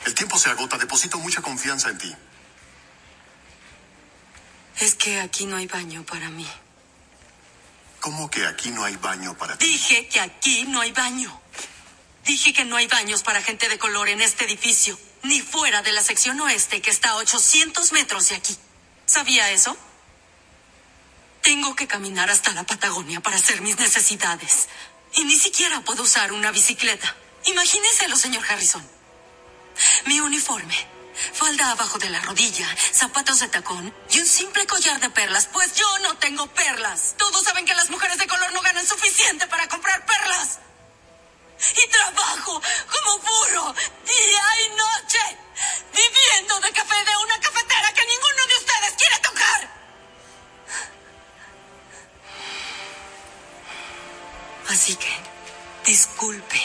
[0.05, 0.77] El tiempo se agota.
[0.77, 2.15] Deposito mucha confianza en ti.
[4.79, 6.49] Es que aquí no hay baño para mí.
[8.03, 9.65] ¿Cómo que aquí no hay baño para ti?
[9.65, 11.39] Dije que aquí no hay baño.
[12.25, 15.93] Dije que no hay baños para gente de color en este edificio, ni fuera de
[15.93, 18.57] la sección oeste que está a 800 metros de aquí.
[19.05, 19.77] ¿Sabía eso?
[21.43, 24.67] Tengo que caminar hasta la Patagonia para hacer mis necesidades.
[25.13, 27.15] Y ni siquiera puedo usar una bicicleta.
[27.45, 28.85] Imagínenselo, señor Harrison.
[30.07, 30.75] Mi uniforme,
[31.33, 35.73] falda abajo de la rodilla, zapatos de tacón y un simple collar de perlas, pues
[35.75, 37.15] yo no tengo perlas.
[37.17, 40.59] Todos saben que las mujeres de color no ganan suficiente para comprar perlas.
[41.83, 42.61] Y trabajo
[42.91, 45.37] como burro día y noche,
[45.93, 49.83] viviendo de café de una cafetera que ninguno de ustedes quiere tocar.
[54.69, 55.33] Así que
[55.85, 56.61] Disculpe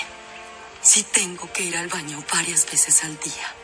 [0.81, 3.58] si tengo que ir al baño varias veces al día.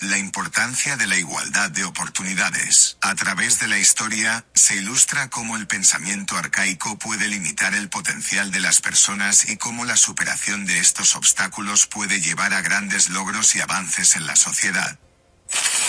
[0.00, 2.98] La importancia de la igualdad de oportunidades.
[3.00, 8.50] A través de la historia, se ilustra cómo el pensamiento arcaico puede limitar el potencial
[8.50, 13.56] de las personas y cómo la superación de estos obstáculos puede llevar a grandes logros
[13.56, 14.98] y avances en la sociedad.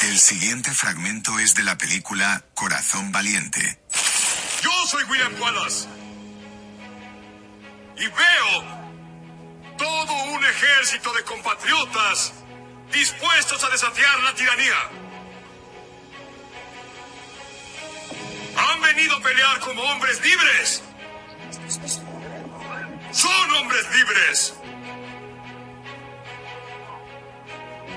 [0.04, 3.82] El siguiente fragmento es de la película Corazón Valiente.
[4.64, 5.86] Yo soy William Wallace.
[7.98, 8.80] Y veo
[9.78, 12.34] todo un ejército de compatriotas
[12.92, 14.78] dispuestos a desafiar la tiranía.
[18.58, 20.84] Han venido a pelear como hombres libres.
[23.12, 24.54] Son hombres libres.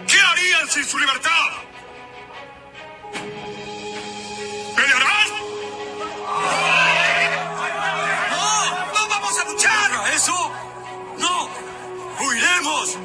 [0.07, 1.49] ¿Qué harían sin su libertad?
[4.77, 5.29] ¿Pelearán?
[8.31, 8.93] ¡No!
[8.95, 9.93] ¡No vamos a luchar!
[9.93, 10.53] ¿A eso?
[11.19, 11.51] ¡No!
[12.21, 12.99] ¡Huiremos!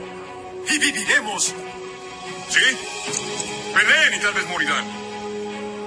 [0.70, 1.54] ¡Y viviremos!
[2.50, 2.78] ¿Sí?
[3.74, 4.86] Peleen y tal vez morirán.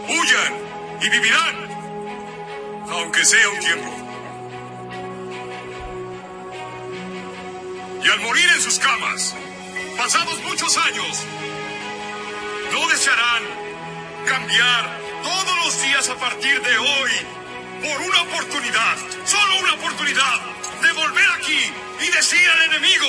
[0.09, 0.53] Huyan
[1.01, 1.71] y vivirán.
[2.91, 3.91] Aunque sea un tiempo.
[8.03, 9.35] Y al morir en sus camas,
[9.97, 11.25] pasados muchos años,
[12.73, 13.43] no desearán
[14.27, 17.11] cambiar todos los días a partir de hoy
[17.83, 20.41] por una oportunidad, solo una oportunidad,
[20.83, 23.09] de volver aquí y decir al enemigo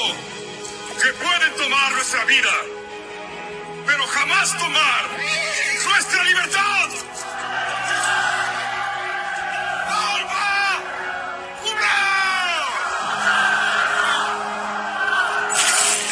[1.01, 2.51] que pueden tomar nuestra vida,
[3.85, 5.09] pero jamás tomar
[5.85, 6.89] nuestra libertad.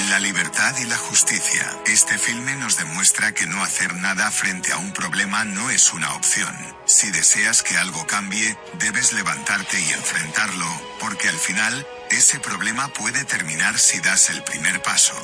[0.09, 1.71] La libertad y la justicia.
[1.85, 6.13] Este filme nos demuestra que no hacer nada frente a un problema no es una
[6.15, 6.53] opción.
[6.85, 10.67] Si deseas que algo cambie, debes levantarte y enfrentarlo,
[10.99, 15.15] porque al final, ese problema puede terminar si das el primer paso.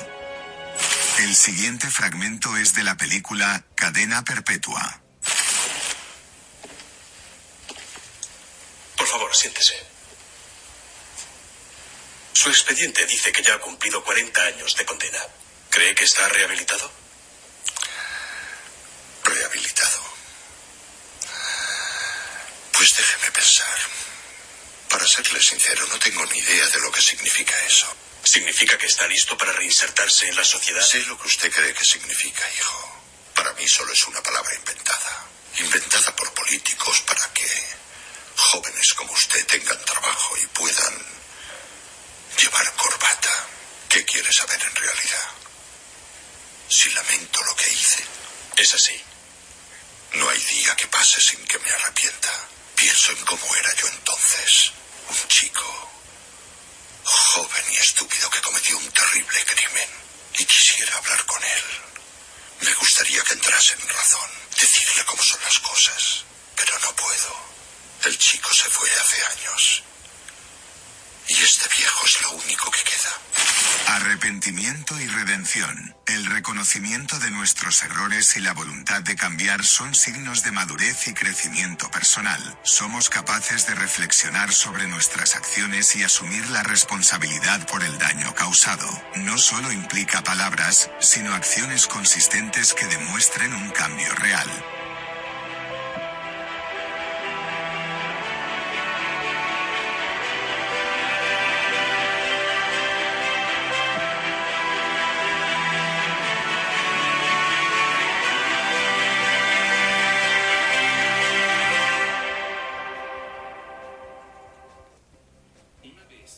[1.17, 5.01] El siguiente fragmento es de la película Cadena Perpetua.
[8.97, 9.81] Por favor, siéntese.
[12.33, 15.19] Su expediente dice que ya ha cumplido 40 años de condena.
[15.69, 16.91] ¿Cree que está rehabilitado?
[19.23, 20.03] Rehabilitado.
[22.73, 23.79] Pues déjeme pensar.
[24.89, 27.87] Para serle sincero, no tengo ni idea de lo que significa eso.
[28.25, 30.81] ¿Significa que está listo para reinsertarse en la sociedad?
[30.81, 33.03] Sé lo que usted cree que significa, hijo.
[33.35, 35.27] Para mí solo es una palabra inventada.
[35.59, 37.47] Inventada por políticos para que
[38.35, 41.05] jóvenes como usted tengan trabajo y puedan
[42.41, 43.47] llevar corbata.
[43.87, 45.29] ¿Qué quiere saber en realidad?
[46.67, 48.03] Si lamento lo que hice.
[48.57, 48.99] Es así.
[50.13, 52.31] No hay día que pase sin que me arrepienta.
[52.75, 54.71] Pienso en cómo era yo entonces.
[55.09, 55.94] Un chico
[57.05, 59.89] joven y estúpido que cometió un terrible crimen.
[60.37, 61.63] Y quisiera hablar con él.
[62.61, 64.29] Me gustaría que entrase en razón,
[64.59, 66.25] decirle cómo son las cosas.
[66.55, 67.45] Pero no puedo.
[68.03, 69.83] El chico se fue hace años.
[71.27, 73.95] Y este viejo es lo único que queda.
[73.95, 75.95] Arrepentimiento y redención.
[76.05, 81.13] El reconocimiento de nuestros errores y la voluntad de cambiar son signos de madurez y
[81.13, 82.59] crecimiento personal.
[82.63, 88.87] Somos capaces de reflexionar sobre nuestras acciones y asumir la responsabilidad por el daño causado.
[89.15, 94.49] No solo implica palabras, sino acciones consistentes que demuestren un cambio real.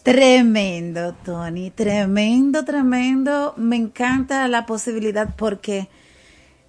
[0.08, 3.54] Tremendo, Tony, tremendo, tremendo.
[3.58, 5.90] Me encanta la posibilidad porque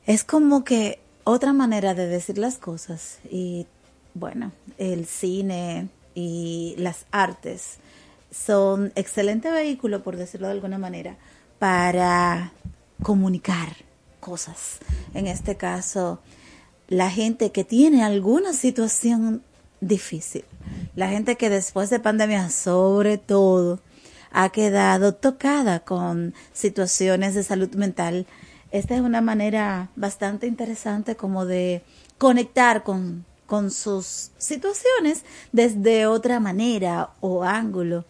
[0.06, 3.20] es como que otra manera de decir las cosas.
[3.30, 3.68] Y
[4.14, 7.76] bueno, el cine y las artes
[8.32, 11.16] son excelente vehículo, por decirlo de alguna manera,
[11.60, 12.52] para
[13.04, 13.68] comunicar
[14.18, 14.80] cosas.
[15.14, 16.20] En este caso,
[16.88, 19.44] la gente que tiene alguna situación
[19.80, 20.44] difícil.
[20.94, 23.80] La gente que después de pandemia, sobre todo,
[24.32, 28.26] ha quedado tocada con situaciones de salud mental.
[28.70, 31.82] Esta es una manera bastante interesante como de
[32.18, 38.04] conectar con, con sus situaciones desde otra manera o ángulo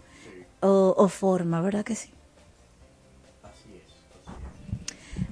[0.61, 2.11] o, o forma, ¿verdad que sí?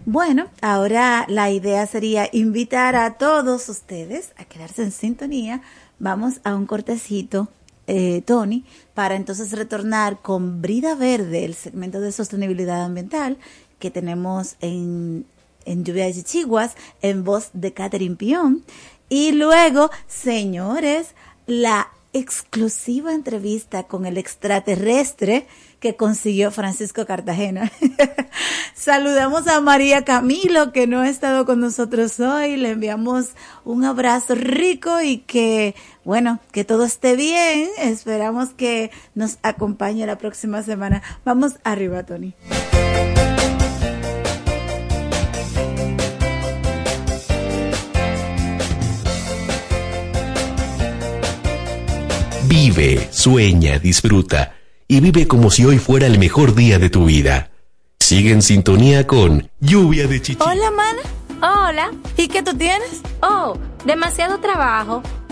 [0.08, 5.62] Bueno, ahora la idea sería invitar a todos ustedes a quedarse en sintonía
[5.98, 7.48] Vamos a un cortecito,
[7.86, 13.38] eh, Tony, para entonces retornar con Brida Verde, el segmento de sostenibilidad ambiental
[13.78, 15.24] que tenemos en,
[15.64, 18.62] en Lluvia de Chichiguas, en voz de Catherine Pion.
[19.08, 21.14] Y luego, señores,
[21.46, 25.46] la exclusiva entrevista con el extraterrestre
[25.86, 27.70] que consiguió Francisco Cartagena.
[28.74, 32.56] Saludamos a María Camilo, que no ha estado con nosotros hoy.
[32.56, 33.28] Le enviamos
[33.64, 37.68] un abrazo rico y que, bueno, que todo esté bien.
[37.78, 41.04] Esperamos que nos acompañe la próxima semana.
[41.24, 42.34] Vamos arriba, Tony.
[52.48, 54.55] Vive, sueña, disfruta
[54.88, 57.50] y vive como si hoy fuera el mejor día de tu vida.
[57.98, 60.42] Sigue en sintonía con Lluvia de Chichi.
[60.42, 61.00] Hola, mana.
[61.42, 61.90] Hola.
[62.16, 63.02] ¿Y qué tú tienes?
[63.20, 65.02] Oh, demasiado trabajo,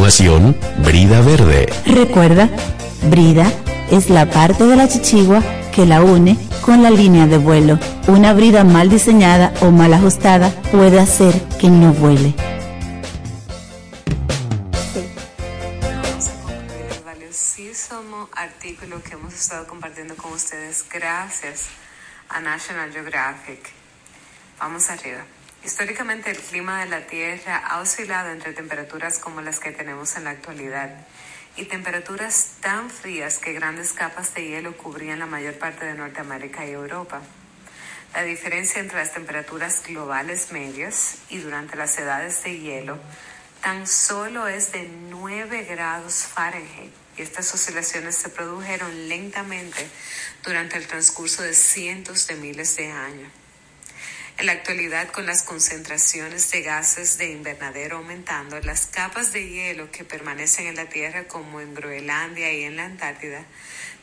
[0.00, 1.68] continuación, Brida Verde.
[1.84, 2.48] Recuerda,
[3.10, 3.52] brida
[3.90, 5.42] es la parte de la chichigua
[5.74, 7.78] que la une con la línea de vuelo.
[8.06, 12.34] Una brida mal diseñada o mal ajustada puede hacer que no vuele.
[16.88, 21.66] el valiosísimo artículo que hemos estado compartiendo con ustedes gracias
[22.30, 23.68] a National Geographic.
[24.58, 25.26] Vamos arriba.
[25.62, 30.24] Históricamente el clima de la Tierra ha oscilado entre temperaturas como las que tenemos en
[30.24, 31.06] la actualidad
[31.56, 36.66] y temperaturas tan frías que grandes capas de hielo cubrían la mayor parte de Norteamérica
[36.66, 37.20] y Europa.
[38.14, 42.98] La diferencia entre las temperaturas globales medias y durante las edades de hielo
[43.60, 49.86] tan solo es de 9 grados Fahrenheit y estas oscilaciones se produjeron lentamente
[50.42, 53.39] durante el transcurso de cientos de miles de años.
[54.40, 59.92] En la actualidad, con las concentraciones de gases de invernadero aumentando, las capas de hielo
[59.92, 63.44] que permanecen en la Tierra, como en Groenlandia y en la Antártida,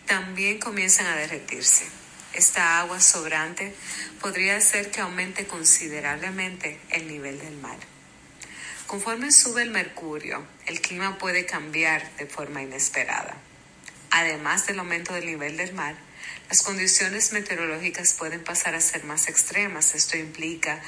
[0.05, 1.88] también comienzan a derretirse.
[2.33, 3.73] Esta agua sobrante
[4.21, 7.79] podría hacer que aumente considerablemente el nivel del mar.
[8.85, 13.38] Conforme sube el mercurio, el clima puede cambiar de forma inesperada.
[14.11, 15.95] Además del aumento del nivel del mar,
[16.49, 19.95] las condiciones meteorológicas pueden pasar a ser más extremas.
[19.95, 20.81] Esto implica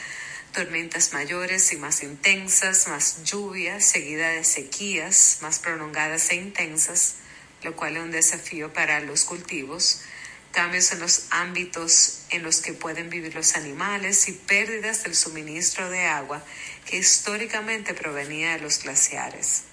[0.53, 7.15] tormentas mayores y más intensas, más lluvias seguida de sequías más prolongadas e intensas,
[7.63, 10.01] lo cual es un desafío para los cultivos,
[10.51, 15.89] cambios en los ámbitos en los que pueden vivir los animales y pérdidas del suministro
[15.89, 16.43] de agua
[16.85, 19.63] que históricamente provenía de los glaciares.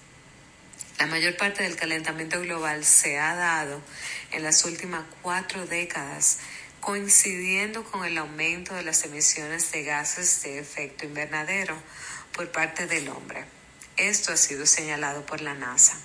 [0.99, 3.83] La mayor parte del calentamiento global se ha dado
[4.31, 6.39] en las últimas cuatro décadas,
[6.79, 11.77] coincidiendo con el aumento de las emisiones de gases de efecto invernadero
[12.33, 13.45] por parte del hombre.
[13.95, 15.99] Esto ha sido señalado por la NASA.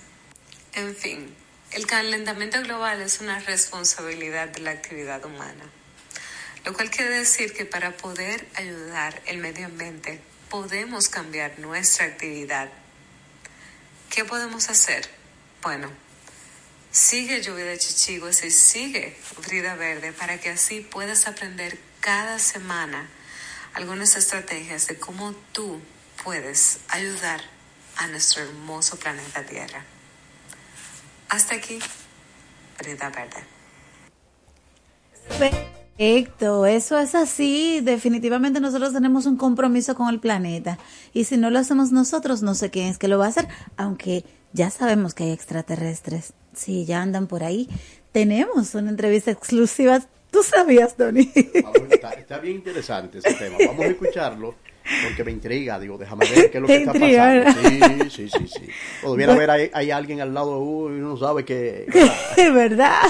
[0.74, 1.34] En fin,
[1.70, 5.64] el calentamiento global es una responsabilidad de la actividad humana,
[6.66, 10.20] lo cual quiere decir que para poder ayudar el medio ambiente
[10.50, 12.68] podemos cambiar nuestra actividad
[14.12, 15.08] ¿Qué podemos hacer?
[15.62, 15.90] Bueno,
[16.90, 23.08] sigue Lluvia de Chichiguas y sigue Brida Verde para que así puedas aprender cada semana
[23.72, 25.80] algunas estrategias de cómo tú
[26.22, 27.40] puedes ayudar
[27.96, 29.82] a nuestro hermoso planeta Tierra.
[31.30, 31.78] Hasta aquí,
[32.78, 33.46] Brida Verde.
[35.96, 37.80] Perfecto, eso es así.
[37.80, 40.78] Definitivamente nosotros tenemos un compromiso con el planeta.
[41.12, 43.46] Y si no lo hacemos nosotros, no sé quién es que lo va a hacer,
[43.76, 46.32] aunque ya sabemos que hay extraterrestres.
[46.54, 47.68] Sí, ya andan por ahí.
[48.10, 50.00] Tenemos una entrevista exclusiva.
[50.30, 51.30] ¿Tú sabías, Tony?
[52.16, 53.58] Está bien interesante ese tema.
[53.66, 54.54] Vamos a escucharlo
[55.04, 55.78] porque me intriga.
[55.78, 58.10] Digo, déjame ver qué es lo que está pasando.
[58.10, 59.16] Sí, sí, sí, sí.
[59.16, 61.86] Ver, hay, hay alguien al lado de uno y uno sabe que...
[62.36, 63.02] Es verdad.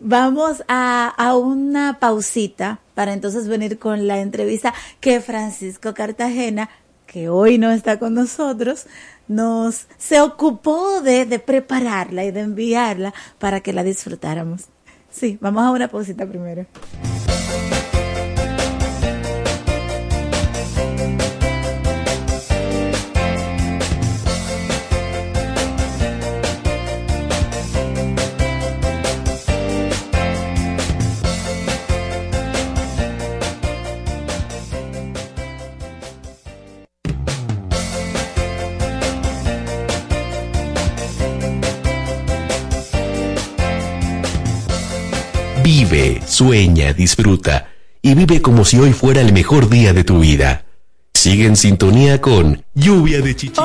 [0.00, 6.68] Vamos a, a una pausita para entonces venir con la entrevista que Francisco Cartagena,
[7.06, 8.86] que hoy no está con nosotros,
[9.28, 14.64] nos se ocupó de, de prepararla y de enviarla para que la disfrutáramos.
[15.10, 16.66] Sí, vamos a una pausita primero.
[45.92, 47.68] Vive, sueña, disfruta
[48.00, 50.64] y vive como si hoy fuera el mejor día de tu vida.
[51.12, 53.60] Sigue en sintonía con Lluvia de Chichi.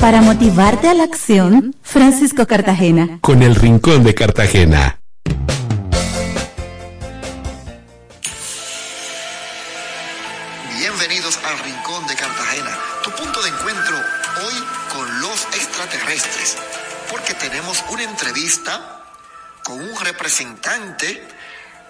[0.00, 3.20] Para motivarte a la acción, Francisco Cartagena.
[3.20, 5.01] Con el Rincón de Cartagena.
[20.32, 21.22] Representante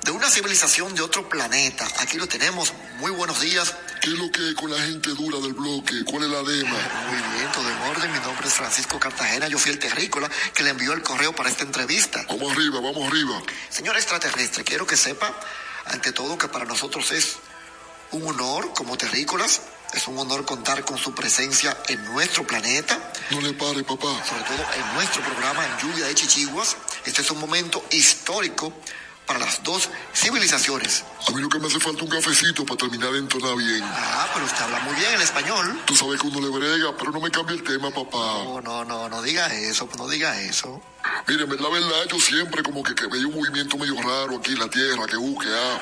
[0.05, 1.87] de una civilización de otro planeta.
[2.01, 2.73] Aquí lo tenemos.
[2.99, 6.05] Muy buenos días, ¿Qué es lo que hay con la gente dura del bloque?
[6.05, 6.77] ¿Cuál es la dema?
[7.07, 8.13] Muy bien, todo en orden.
[8.13, 9.47] Mi nombre es Francisco Cartagena.
[9.47, 12.25] Yo fui el terrícola que le envió el correo para esta entrevista.
[12.29, 13.41] Vamos arriba, vamos arriba.
[13.71, 15.33] Señor extraterrestre, quiero que sepa,
[15.85, 17.37] ante todo, que para nosotros es
[18.11, 19.61] un honor como terrícolas.
[19.93, 23.13] Es un honor contar con su presencia en nuestro planeta.
[23.31, 24.25] No le pare, papá.
[24.25, 26.77] Sobre todo en nuestro programa en Lluvia de Chichiguas.
[27.05, 28.73] Este es un momento histórico
[29.27, 31.05] para las dos civilizaciones.
[31.29, 33.83] A mí lo que me hace falta un cafecito para terminar de entonar bien.
[33.85, 35.81] Ah, pero usted habla muy bien el español.
[35.85, 38.17] Tú sabes que uno le brega, pero no me cambia el tema, papá.
[38.17, 40.81] No, no, no, no diga eso, no diga eso.
[41.29, 44.59] Mire, la verdad, yo siempre como que, que veía un movimiento medio raro aquí en
[44.59, 45.81] la tierra, que busque, ah.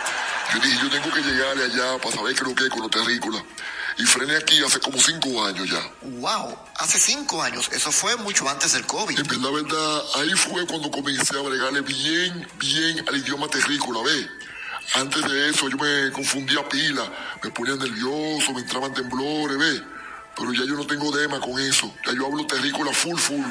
[0.53, 2.81] Yo dije, yo tengo que llegarle allá para saber qué es lo que es con
[2.81, 3.43] los terrícolas.
[4.01, 5.93] Y frené aquí hace como cinco años ya.
[6.01, 7.69] Wow, hace cinco años.
[7.71, 9.19] Eso fue mucho antes del COVID.
[9.19, 14.27] En verdad, ahí fue cuando comencé a bregarle bien, bien al idioma terrícola, ¿ves?
[14.95, 17.13] Antes de eso yo me confundía pila,
[17.45, 19.83] me ponía nervioso, me entraban temblores, ¿ves?
[20.35, 21.95] Pero ya yo no tengo dema con eso.
[22.07, 23.45] Ya yo hablo terrícola full, full.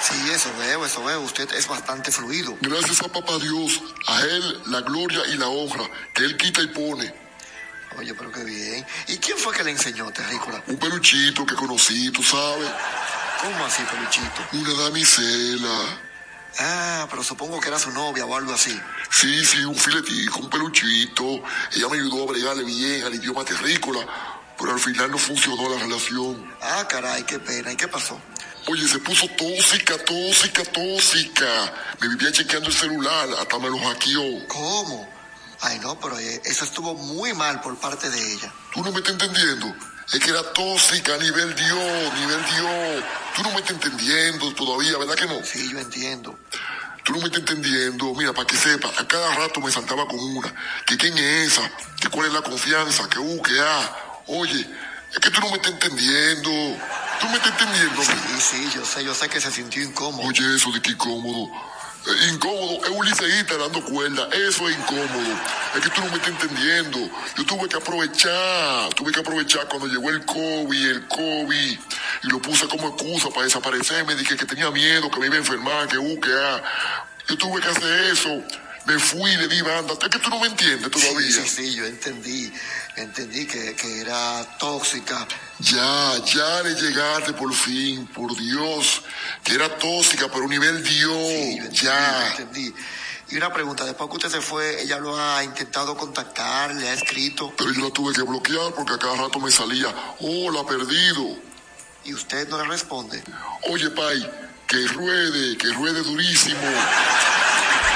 [0.00, 1.22] Sí, eso veo, eso veo.
[1.22, 2.56] Usted es bastante fluido.
[2.60, 6.68] Gracias a papá Dios, a él la gloria y la honra, que él quita y
[6.68, 7.23] pone.
[7.98, 8.86] Oye, pero qué bien.
[9.08, 10.62] ¿Y quién fue que le enseñó, terrícola?
[10.66, 12.70] Un peluchito que conocí, tú sabes.
[13.40, 14.42] ¿Cómo así, peluchito?
[14.52, 16.00] Una damisela.
[16.58, 18.78] Ah, pero supongo que era su novia o algo así.
[19.10, 21.42] Sí, sí, un filetico, un peluchito.
[21.72, 24.06] Ella me ayudó a bregarle bien al idioma terrícola,
[24.58, 26.54] pero al final no funcionó la relación.
[26.60, 27.72] Ah, caray, qué pena.
[27.72, 28.20] ¿Y qué pasó?
[28.66, 31.72] Oye, se puso tóxica, tóxica, tóxica.
[32.00, 34.46] Me vivía chequeando el celular, hasta me lo hackeó.
[34.48, 35.13] ¿Cómo?
[35.64, 38.52] Ay, no, pero eh, eso estuvo muy mal por parte de ella.
[38.72, 39.74] Tú no me estás entendiendo.
[40.12, 43.04] Es que era tóxica a nivel Dios, nivel Dios.
[43.34, 45.42] Tú no me estás entendiendo todavía, ¿verdad que no?
[45.42, 46.38] Sí, yo entiendo.
[47.02, 48.14] Tú no me estás entendiendo.
[48.14, 50.54] Mira, para que sepa, a cada rato me saltaba con una.
[50.84, 51.70] ¿Que quién es esa?
[51.98, 53.08] ¿Que cuál es la confianza?
[53.08, 54.22] ¿Que U, que A?
[54.26, 54.68] Oye,
[55.12, 56.50] es que tú no me estás entendiendo.
[57.20, 58.02] ¿Tú me estás entendiendo?
[58.02, 60.28] Sí, sí, yo sé, yo sé que se sintió incómodo.
[60.28, 61.48] Oye, eso de que incómodo.
[62.30, 65.38] Incómodo, es un liceísta dando cuerda, eso es incómodo.
[65.74, 66.98] Es que tú no me estás entendiendo.
[67.36, 71.78] Yo tuve que aprovechar, tuve que aprovechar cuando llegó el COVID, el COVID,
[72.24, 75.38] y lo puse como excusa para desaparecerme, dije que tenía miedo, que me iba a
[75.38, 76.62] enfermar, que uh, que ah.
[77.26, 78.44] Yo tuve que hacer eso
[78.86, 79.94] me fui, le di banda.
[79.94, 81.26] Es que tú no me entiendes todavía.
[81.26, 82.52] Sí, sí, sí, yo entendí.
[82.96, 85.26] Entendí que, que era tóxica.
[85.58, 89.02] Ya, ya le llegaste por fin, por Dios.
[89.42, 91.28] Que era tóxica, pero nivel Dios.
[91.28, 92.34] Sí, yo entendí, ya.
[92.36, 92.74] yo entendí.
[93.30, 96.92] Y una pregunta, después que usted se fue, ella lo ha intentado contactar, le ha
[96.92, 97.52] escrito.
[97.56, 99.88] Pero yo la tuve que bloquear porque a cada rato me salía,
[100.20, 101.36] oh, la perdido.
[102.04, 103.22] Y usted no le responde.
[103.70, 104.30] Oye, Pai,
[104.66, 106.60] que ruede, que ruede durísimo.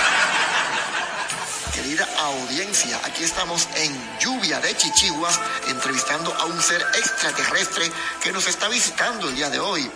[1.79, 7.89] Querida audiencia, aquí estamos en Lluvia de Chichiguas entrevistando a un ser extraterrestre
[8.21, 9.89] que nos está visitando el día de hoy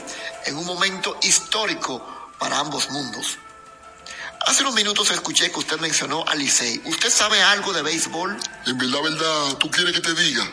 [0.46, 3.36] en un momento histórico para ambos mundos.
[4.46, 6.80] Hace unos minutos escuché que usted mencionó a Licey.
[6.84, 8.38] ¿Usted sabe algo de béisbol?
[8.64, 10.48] En verdad, verdad, ¿tú quieres que te diga?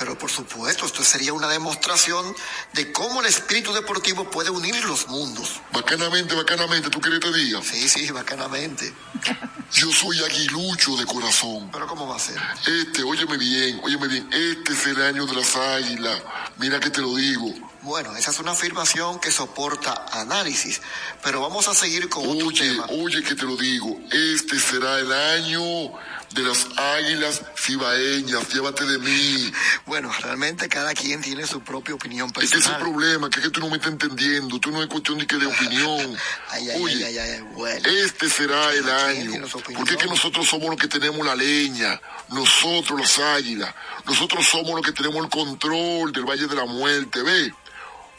[0.00, 2.34] Pero por supuesto, esto sería una demostración
[2.72, 5.60] de cómo el espíritu deportivo puede unir los mundos.
[5.74, 7.60] Bacanamente, bacanamente, ¿tú quieres que te diga?
[7.62, 8.94] Sí, sí, bacanamente.
[9.74, 11.70] Yo soy aguilucho de corazón.
[11.70, 12.40] ¿Pero cómo va a ser?
[12.66, 16.22] Este, óyeme bien, óyeme bien, este es el año de las águilas.
[16.56, 17.52] Mira que te lo digo.
[17.82, 20.80] Bueno, esa es una afirmación que soporta análisis,
[21.22, 22.86] pero vamos a seguir con otro Oye, tema.
[22.88, 25.92] oye que te lo digo, este será el año
[26.34, 29.52] de las águilas cibaeñas, llévate de mí.
[29.86, 32.80] Bueno, realmente cada quien tiene su propia opinión Es que es el personal.
[32.82, 35.36] problema, que es que tú no me estás entendiendo, tú no es cuestión de que
[35.36, 36.16] de opinión.
[36.50, 37.88] Ay, ay, Oye, ay, bueno.
[38.04, 39.42] este será el año,
[39.74, 43.74] porque es que nosotros somos los que tenemos la leña, nosotros las águilas,
[44.06, 47.52] nosotros somos los que tenemos el control del Valle de la Muerte, ve.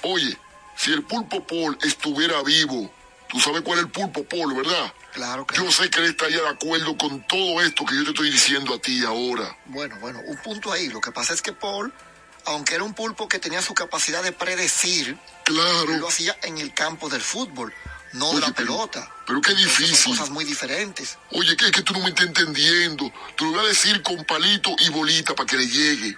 [0.03, 0.37] Oye,
[0.77, 2.91] si el pulpo Paul estuviera vivo,
[3.31, 4.93] tú sabes cuál es el pulpo Paul, ¿verdad?
[5.13, 8.31] Claro, Yo sé que él estaría de acuerdo con todo esto que yo te estoy
[8.31, 9.57] diciendo a ti ahora.
[9.65, 10.87] Bueno, bueno, un punto ahí.
[10.89, 11.93] Lo que pasa es que Paul,
[12.45, 15.97] aunque era un pulpo que tenía su capacidad de predecir, claro.
[15.97, 17.73] lo hacía en el campo del fútbol,
[18.13, 19.11] no de la pero- pelota.
[19.27, 19.95] Pero qué difícil.
[19.95, 21.17] Son cosas muy diferentes.
[21.31, 23.11] Oye, que es que tú no me estás entendiendo.
[23.37, 26.17] Te lo voy a decir con palito y bolita para que le llegue.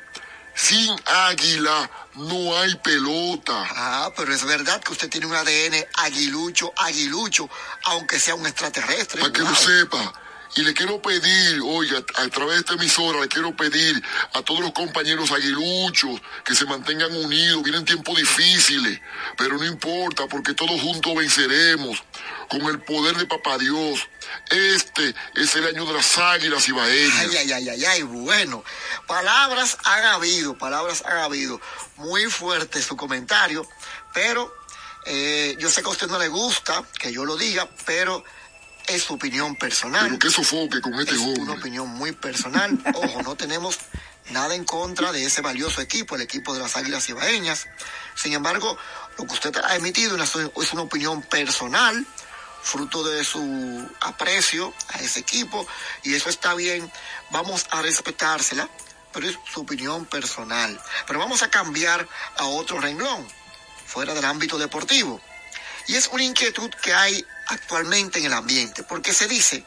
[0.55, 3.53] Sin águila no hay pelota.
[3.71, 7.49] Ah, pero es verdad que usted tiene un ADN aguilucho, aguilucho,
[7.85, 9.21] aunque sea un extraterrestre.
[9.21, 10.13] Para que lo sepa.
[10.55, 13.99] Y le quiero pedir, oiga, a través de esta emisora, le quiero pedir
[14.33, 17.63] a todos los compañeros aguiluchos que se mantengan unidos.
[17.63, 19.01] Vienen tiempos difíciles,
[19.35, 22.03] pero no importa, porque todos juntos venceremos.
[22.59, 23.99] Con el poder de Papá Dios.
[24.49, 27.17] Este es el año de las águilas ibaeñas.
[27.19, 28.63] Ay, ay, ay, ay, ay, bueno.
[29.07, 31.59] Palabras han habido, palabras han habido.
[31.97, 33.67] Muy fuerte su comentario,
[34.13, 34.53] pero
[35.05, 38.23] eh, yo sé que a usted no le gusta que yo lo diga, pero
[38.87, 40.05] es su opinión personal.
[40.05, 41.41] Pero que sofoque con este es hombre.
[41.41, 42.77] una opinión muy personal.
[42.95, 43.77] Ojo, no tenemos
[44.31, 47.67] nada en contra de ese valioso equipo, el equipo de las Águilas Ibaeñas.
[48.15, 48.77] Sin embargo,
[49.17, 52.05] lo que usted ha emitido es una- es una opinión personal,
[52.63, 55.67] fruto de su aprecio a ese equipo,
[56.01, 56.91] y eso está bien.
[57.29, 58.67] Vamos a respetársela,
[59.11, 60.81] pero es su opinión personal.
[61.05, 62.07] Pero vamos a cambiar
[62.37, 63.27] a otro renglón,
[63.85, 65.21] fuera del ámbito deportivo.
[65.87, 69.65] Y es una inquietud que hay actualmente en el ambiente, porque se dice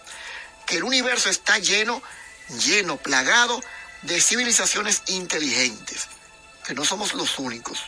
[0.67, 2.03] que el universo está lleno,
[2.65, 3.61] lleno, plagado
[4.03, 6.09] de civilizaciones inteligentes,
[6.67, 7.79] que no somos los únicos.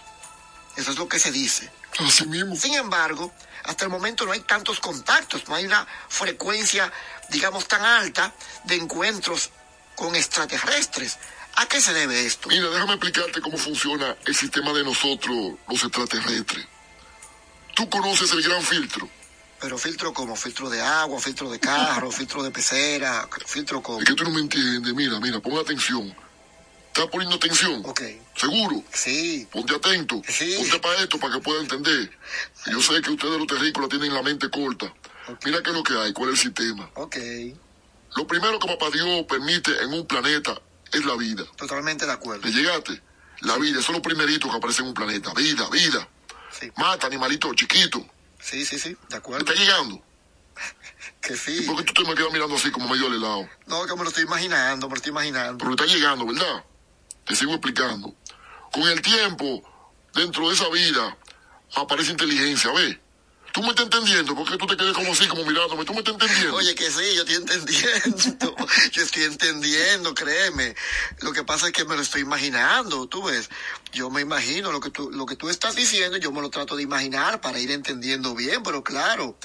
[0.77, 1.71] Eso es lo que se dice.
[1.99, 2.55] Así mismo.
[2.55, 3.33] Sin embargo,
[3.69, 6.91] hasta el momento no hay tantos contactos, no hay una frecuencia,
[7.29, 9.51] digamos, tan alta de encuentros
[9.95, 11.19] con extraterrestres.
[11.57, 12.49] ¿A qué se debe esto?
[12.49, 16.67] Mira, déjame explicarte cómo funciona el sistema de nosotros, los extraterrestres.
[17.75, 19.07] Tú conoces el gran filtro.
[19.61, 23.99] Pero filtro como filtro de agua, filtro de carro, filtro de pecera, filtro como...
[23.99, 24.95] Es que tú no me entiendes.
[24.95, 26.17] Mira, mira, pon atención.
[26.99, 27.81] ¿Estás poniendo atención?
[27.85, 28.03] Ok.
[28.35, 28.83] ¿Seguro?
[28.93, 29.47] Sí.
[29.53, 30.21] Ponte atento.
[30.21, 32.11] Ponte para esto para que pueda entender.
[32.67, 34.93] Yo sé que ustedes los terrícolas tienen la mente corta.
[35.45, 36.91] Mira qué es lo que hay, cuál es el sistema.
[36.95, 37.17] Ok.
[38.17, 40.61] Lo primero que papá Dios permite en un planeta
[40.93, 41.45] es la vida.
[41.57, 42.45] Totalmente de acuerdo.
[42.49, 43.01] ¿Le llegaste?
[43.43, 45.33] La vida, eso es lo primerito que aparece en un planeta.
[45.35, 46.09] Vida, vida.
[46.79, 48.03] Mata animalitos chiquitos.
[48.41, 49.45] Sí, sí, sí, de acuerdo.
[49.47, 50.03] ¿Está llegando?
[51.21, 51.63] Que sí.
[51.63, 53.49] ¿Por qué tú te me quedas mirando así como medio al helado?
[53.67, 55.59] No, que me lo estoy imaginando, me lo estoy imaginando.
[55.59, 56.65] Pero está llegando, ¿verdad?
[57.29, 58.15] Te sigo explicando.
[58.73, 59.63] Con el tiempo,
[60.15, 61.17] dentro de esa vida,
[61.75, 62.99] aparece inteligencia, ¿ves?
[63.53, 65.85] Tú me estás entendiendo, porque tú te quedas como así, como mirándome.
[65.85, 66.55] Tú me estás entendiendo.
[66.55, 68.57] Oye, que sí, yo estoy entendiendo.
[68.93, 70.75] Yo estoy entendiendo, créeme.
[71.21, 73.49] Lo que pasa es que me lo estoy imaginando, tú ves.
[73.93, 76.77] Yo me imagino lo que tú, lo que tú estás diciendo, yo me lo trato
[76.77, 79.39] de imaginar para ir entendiendo bien, pero claro,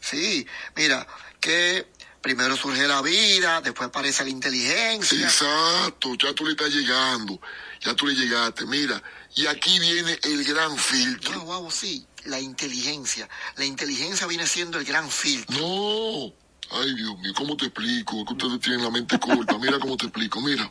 [0.00, 1.06] sí, mira,
[1.40, 1.86] que
[2.20, 5.20] primero surge la vida, después aparece la inteligencia.
[5.20, 7.40] Exacto, ya tú le estás llegando.
[7.80, 8.66] Ya tú le llegaste.
[8.66, 9.02] Mira,
[9.36, 11.40] y aquí viene el gran filtro.
[11.42, 13.28] Wow, wow, sí, la inteligencia.
[13.56, 15.56] La inteligencia viene siendo el gran filtro.
[15.58, 16.32] No.
[16.70, 18.24] Ay, Dios mío, ¿cómo te explico?
[18.24, 19.56] Que ustedes tienen la mente corta.
[19.58, 20.40] Mira cómo te explico.
[20.40, 20.70] Mira,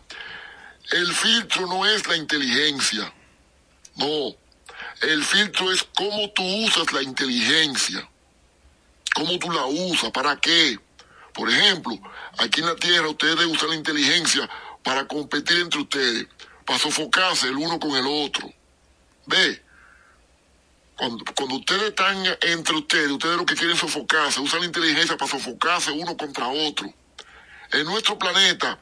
[0.91, 3.11] el filtro no es la inteligencia.
[3.95, 4.35] No.
[5.01, 8.07] El filtro es cómo tú usas la inteligencia.
[9.15, 10.77] Cómo tú la usas, para qué.
[11.37, 11.93] Por ejemplo,
[12.39, 14.49] aquí en la Tierra ustedes usan la inteligencia
[14.81, 16.25] para competir entre ustedes,
[16.65, 18.51] para sofocarse el uno con el otro.
[19.27, 19.63] Ve,
[20.95, 25.91] cuando, ustedes están entre ustedes, ustedes lo que quieren sofocarse, usan la inteligencia para sofocarse
[25.91, 26.91] uno contra otro.
[27.71, 28.79] En nuestro planeta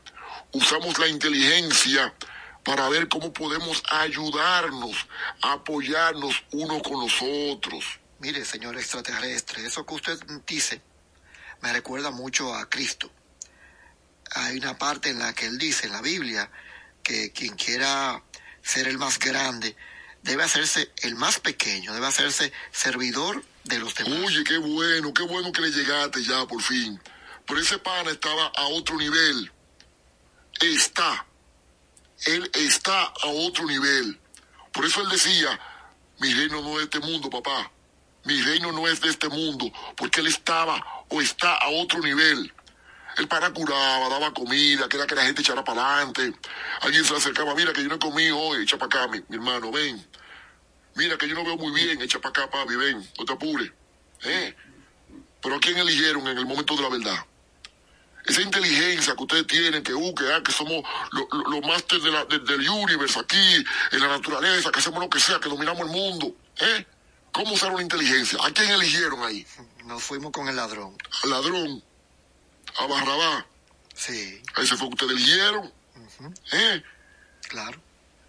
[0.53, 2.13] usamos la inteligencia
[2.63, 4.95] para ver cómo podemos ayudarnos,
[5.41, 7.83] apoyarnos unos con los otros.
[8.19, 10.81] Mire, señor extraterrestre, eso que usted dice
[11.65, 13.09] me recuerda mucho a Cristo.
[14.35, 16.51] Hay una parte en la que él dice en la Biblia
[17.01, 18.21] que quien quiera
[18.61, 19.75] ser el más grande
[20.21, 24.19] debe hacerse el más pequeño, debe hacerse servidor de los demás.
[24.27, 27.01] Oye, qué bueno, qué bueno que le llegaste ya por fin.
[27.47, 29.51] Pero ese pana estaba a otro nivel.
[30.61, 31.25] Está.
[32.27, 34.19] Él está a otro nivel.
[34.71, 35.59] Por eso él decía,
[36.19, 37.71] mi reino no es de este mundo, papá.
[38.25, 42.51] Mi reino no es de este mundo, porque él estaba o está a otro nivel.
[43.17, 46.33] El pana curaba, daba comida, quería que la gente echara para adelante.
[46.81, 50.05] Alguien se acercaba, mira que yo no comido hoy, echa para acá, mi, hermano, ven.
[50.95, 53.71] Mira que yo no veo muy bien, echa para acá, papi, ven, no te apures.
[54.23, 54.55] ¿Eh?
[55.41, 57.25] Pero ¿a quién eligieron en el momento de la verdad?
[58.25, 62.01] Esa inteligencia que ustedes tienen, que, uh, que, ah, que somos los lo, lo máster
[62.01, 65.47] de la- de- del universo aquí, en la naturaleza, que hacemos lo que sea, que
[65.47, 66.35] dominamos el mundo.
[66.59, 66.85] ¿Eh?
[67.35, 68.39] ¿Cómo usaron la inteligencia?
[68.41, 69.45] ¿A quién eligieron ahí?
[69.83, 70.97] Nos fuimos con el ladrón.
[71.23, 71.83] Al ladrón,
[72.77, 73.45] a Barrabá.
[73.93, 74.41] Sí.
[74.53, 75.73] A ese fue que ustedes eligieron.
[76.53, 76.83] ¿Eh?
[77.49, 77.77] Claro.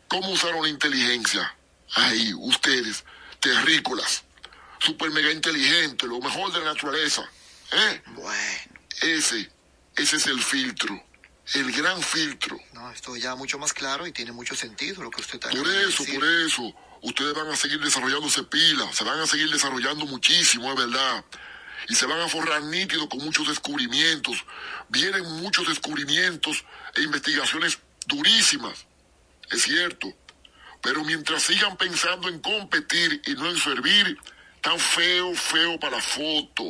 [0.09, 1.55] ¿Cómo usaron la inteligencia?
[1.93, 3.05] Ahí, ustedes,
[3.39, 4.25] terrícolas,
[4.81, 7.23] super mega inteligentes, lo mejor de la naturaleza.
[7.71, 8.03] ¿Eh?
[8.09, 8.79] Bueno.
[9.03, 9.49] Ese,
[9.95, 11.01] ese es el filtro,
[11.55, 12.59] el gran filtro.
[12.73, 15.69] No, esto ya mucho más claro y tiene mucho sentido lo que usted está Por
[15.69, 16.75] eso, por eso,
[17.07, 21.25] ustedes van a seguir desarrollándose pilas, se van a seguir desarrollando muchísimo, es verdad.
[21.89, 24.45] Y se van a forrar nítidos con muchos descubrimientos.
[24.89, 26.65] Vienen muchos descubrimientos
[26.97, 28.87] e investigaciones durísimas,
[29.51, 30.13] es cierto.
[30.83, 34.19] Pero mientras sigan pensando en competir y no en servir,
[34.61, 36.65] tan feo, feo para foto.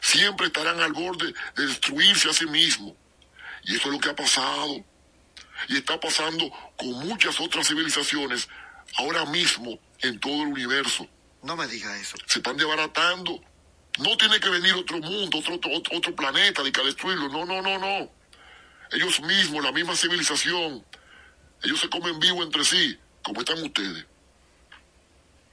[0.00, 2.94] siempre estarán al borde de destruirse a sí mismos.
[3.64, 4.82] Y eso es lo que ha pasado.
[5.68, 8.48] Y está pasando con muchas otras civilizaciones
[8.98, 11.08] ahora mismo en todo el universo.
[11.42, 12.16] No me diga eso.
[12.26, 13.40] Se están desbaratando.
[13.98, 17.28] No tiene que venir otro mundo, otro, otro, otro planeta, de que destruirlo.
[17.28, 18.10] No, no, no, no.
[18.92, 20.84] Ellos mismos, la misma civilización,
[21.62, 24.04] ellos se comen vivo entre sí, como están ustedes.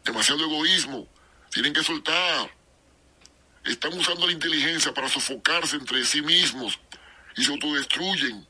[0.04, 1.08] Demasiado egoísmo.
[1.52, 2.52] Tienen que soltar.
[3.64, 6.80] Están usando la inteligencia para sofocarse entre sí mismos
[7.36, 8.46] y se autodestruyen.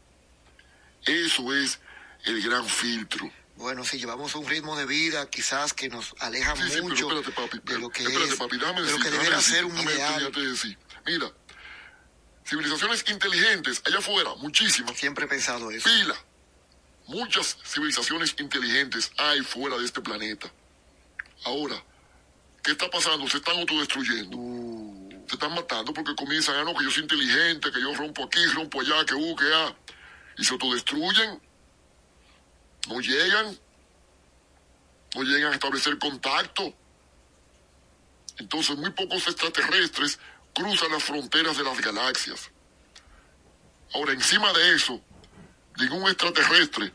[1.06, 1.80] Eso es
[2.26, 3.32] el gran filtro.
[3.58, 7.08] Bueno, si llevamos un ritmo de vida quizás que nos aleja Sí, sí, pero mucho
[7.08, 10.32] espérate, papi, de lo que espérate, es, papi, de lo que debería ser un ideal.
[10.32, 10.78] decir.
[11.06, 11.32] Mira,
[12.45, 14.97] civilizaciones inteligentes allá afuera, muchísimas.
[14.97, 15.88] Siempre he pensado eso.
[15.89, 16.16] Pila.
[17.08, 20.51] Muchas civilizaciones inteligentes hay fuera de este planeta.
[21.45, 21.82] Ahora,
[22.64, 23.28] ¿qué está pasando?
[23.30, 24.38] Se están autodestruyendo.
[24.38, 25.24] Uh.
[25.28, 28.43] Se están matando porque comienzan, ah, no, que yo soy inteligente, que yo rompo aquí,
[28.47, 29.76] rompo allá, que U, que A.
[30.38, 31.41] Y se autodestruyen.
[32.88, 33.57] No llegan.
[35.15, 36.73] No llegan a establecer contacto.
[38.38, 40.19] Entonces, muy pocos extraterrestres
[40.53, 42.51] cruzan las fronteras de las galaxias.
[43.93, 45.01] Ahora, encima de eso,
[45.77, 46.91] ningún extraterrestre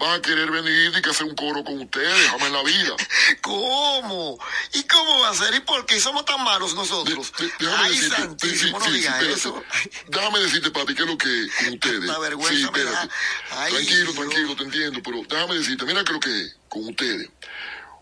[0.00, 2.96] va a querer venir y que hacer un coro con ustedes, jamás en la vida.
[3.42, 4.38] ¿Cómo?
[4.72, 5.54] ¿Y cómo va a ser?
[5.54, 7.32] ¿Y por qué somos tan malos nosotros?
[7.58, 9.64] Déjame Ay, decirte, santísimo, sí, no sí, diga sí, eso.
[9.70, 10.04] espérate.
[10.08, 11.98] Déjame decirte, papi, qué es lo que con ustedes.
[12.10, 13.08] Una vergüenza sí, me espérate.
[13.08, 13.62] da.
[13.62, 14.14] Ay, tranquilo, Dios.
[14.16, 17.28] tranquilo, te entiendo, pero déjame decirte, mira qué es lo que es con ustedes.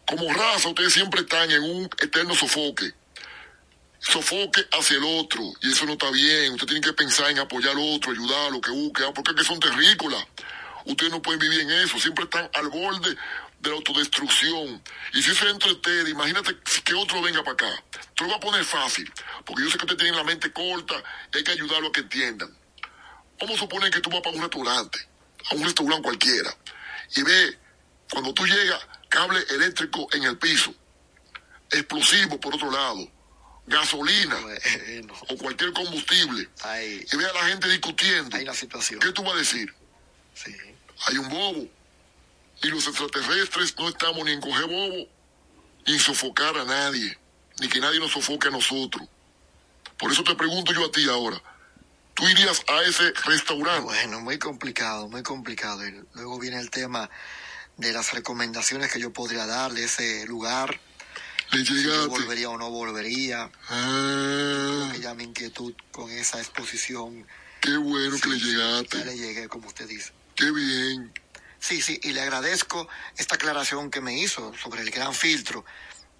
[0.06, 2.92] Como raza, ustedes siempre están en un eterno sofoque.
[4.00, 6.52] Sofoque hacia el otro, y eso no está bien.
[6.54, 9.44] Ustedes tienen que pensar en apoyar al otro, ayudarlo, que busque, ah, porque es que
[9.44, 10.26] son terrícolas.
[10.84, 13.16] Ustedes no pueden vivir en eso, siempre están al borde
[13.60, 14.82] de la autodestrucción.
[15.12, 17.84] Y si eso es entre ustedes, imagínate que otro venga para acá.
[18.16, 19.10] Te lo voy a poner fácil,
[19.44, 21.02] porque yo sé que ustedes tienen la mente corta
[21.32, 22.56] y hay que ayudarlo a que entiendan.
[23.40, 24.98] Vamos a suponer que tú vas para un restaurante,
[25.50, 26.56] a un restaurante cualquiera,
[27.16, 27.58] y ve,
[28.10, 30.74] cuando tú llegas, cable eléctrico en el piso,
[31.70, 33.10] explosivo por otro lado,
[33.66, 34.36] gasolina
[35.28, 36.48] o cualquier combustible,
[37.10, 38.36] y ve a la gente discutiendo.
[38.36, 39.00] Hay la situación.
[39.00, 39.72] ¿Qué tú vas a decir?
[41.06, 41.68] Hay un bobo.
[42.62, 45.08] Y los extraterrestres no estamos ni en coger bobo,
[45.86, 47.18] ni en sofocar a nadie,
[47.60, 49.08] ni que nadie nos sofoque a nosotros.
[49.98, 51.42] Por eso te pregunto yo a ti ahora.
[52.14, 53.82] ¿Tú irías a ese restaurante?
[53.82, 55.86] Bueno, muy complicado, muy complicado.
[55.86, 57.08] Y luego viene el tema
[57.78, 60.78] de las recomendaciones que yo podría dar de ese lugar.
[61.50, 63.50] Le Si yo volvería o no volvería.
[63.68, 67.26] Ah, Creo que ya mi inquietud con esa exposición.
[67.60, 68.98] qué bueno que le llegaste.
[68.98, 70.12] Ya le llegué, como usted dice.
[70.34, 71.12] Qué bien.
[71.58, 75.64] Sí, sí, y le agradezco esta aclaración que me hizo sobre el gran filtro.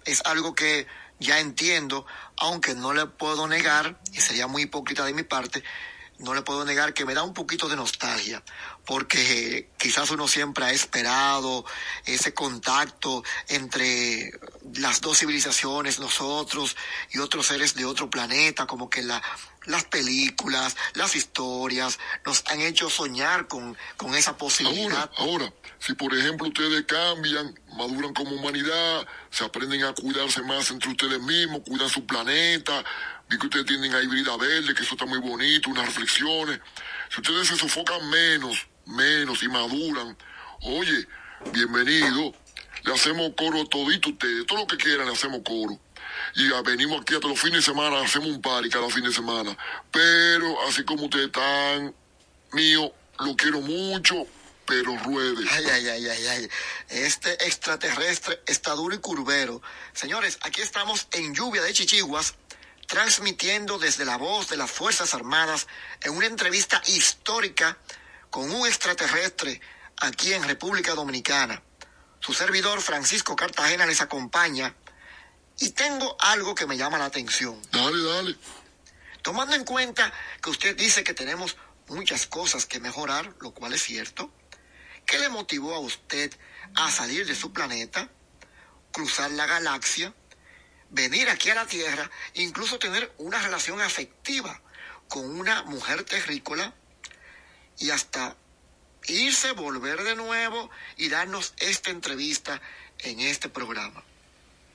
[0.05, 0.87] Es algo que
[1.19, 2.05] ya entiendo,
[2.37, 5.63] aunque no le puedo negar, y sería muy hipócrita de mi parte,
[6.19, 8.43] no le puedo negar que me da un poquito de nostalgia,
[8.85, 11.65] porque quizás uno siempre ha esperado
[12.05, 14.31] ese contacto entre
[14.75, 16.77] las dos civilizaciones, nosotros
[17.11, 19.21] y otros seres de otro planeta, como que la,
[19.65, 25.09] las películas, las historias nos han hecho soñar con, con esa posibilidad.
[25.17, 30.69] Ahora, ahora, si por ejemplo ustedes cambian, maduran como humanidad, se aprenden a cuidarse más
[30.71, 32.83] entre ustedes mismos, cuidan su planeta,
[33.29, 36.59] vi que ustedes tienen ahí vida verde, que eso está muy bonito, unas reflexiones.
[37.09, 40.17] Si ustedes se sofocan menos, menos y maduran,
[40.61, 41.07] oye,
[41.51, 42.33] bienvenido,
[42.83, 45.79] le hacemos coro todito a ustedes, todo lo que quieran le hacemos coro.
[46.35, 49.55] Y venimos aquí hasta los fines de semana, hacemos un party cada fin de semana.
[49.91, 51.93] Pero así como ustedes están,
[52.51, 54.25] mío, lo quiero mucho,
[54.65, 55.45] pero ruede.
[55.49, 56.49] Ay, ay, ay, ay, ay.
[56.89, 59.61] Este extraterrestre está duro y curvero.
[59.93, 62.35] Señores, aquí estamos en lluvia de chichiguas,
[62.87, 65.67] transmitiendo desde la voz de las Fuerzas Armadas
[66.01, 67.77] en una entrevista histórica
[68.29, 69.61] con un extraterrestre
[69.97, 71.61] aquí en República Dominicana.
[72.19, 74.73] Su servidor Francisco Cartagena les acompaña
[75.63, 77.57] y tengo algo que me llama la atención.
[77.71, 78.37] Dale, dale.
[79.21, 80.11] Tomando en cuenta
[80.41, 81.55] que usted dice que tenemos
[81.87, 84.29] muchas cosas que mejorar, lo cual es cierto,
[85.05, 86.33] ¿qué le motivó a usted
[86.75, 88.09] a salir de su planeta,
[88.91, 90.13] cruzar la galaxia,
[90.89, 94.61] venir aquí a la Tierra, incluso tener una relación afectiva
[95.07, 96.73] con una mujer terrícola
[97.77, 98.35] y hasta
[99.05, 102.61] irse, volver de nuevo y darnos esta entrevista
[102.99, 104.03] en este programa?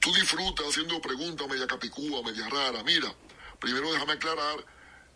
[0.00, 2.82] Tú disfrutas haciendo preguntas media capicúa, media rara.
[2.84, 3.12] Mira,
[3.58, 4.64] primero déjame aclarar,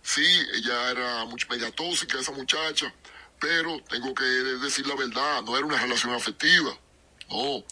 [0.03, 2.93] sí, ella era media tóxica, esa muchacha,
[3.41, 6.77] pero tengo que decir la verdad, no era una relación afectiva.
[7.31, 7.65] No,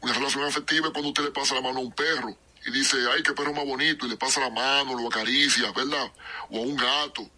[0.00, 2.96] una relación afectiva es cuando usted le pasa la mano a un perro y dice,
[3.12, 6.12] ay, qué perro más bonito, y le pasa la mano, lo acaricia, ¿verdad?
[6.50, 7.28] O a un gato,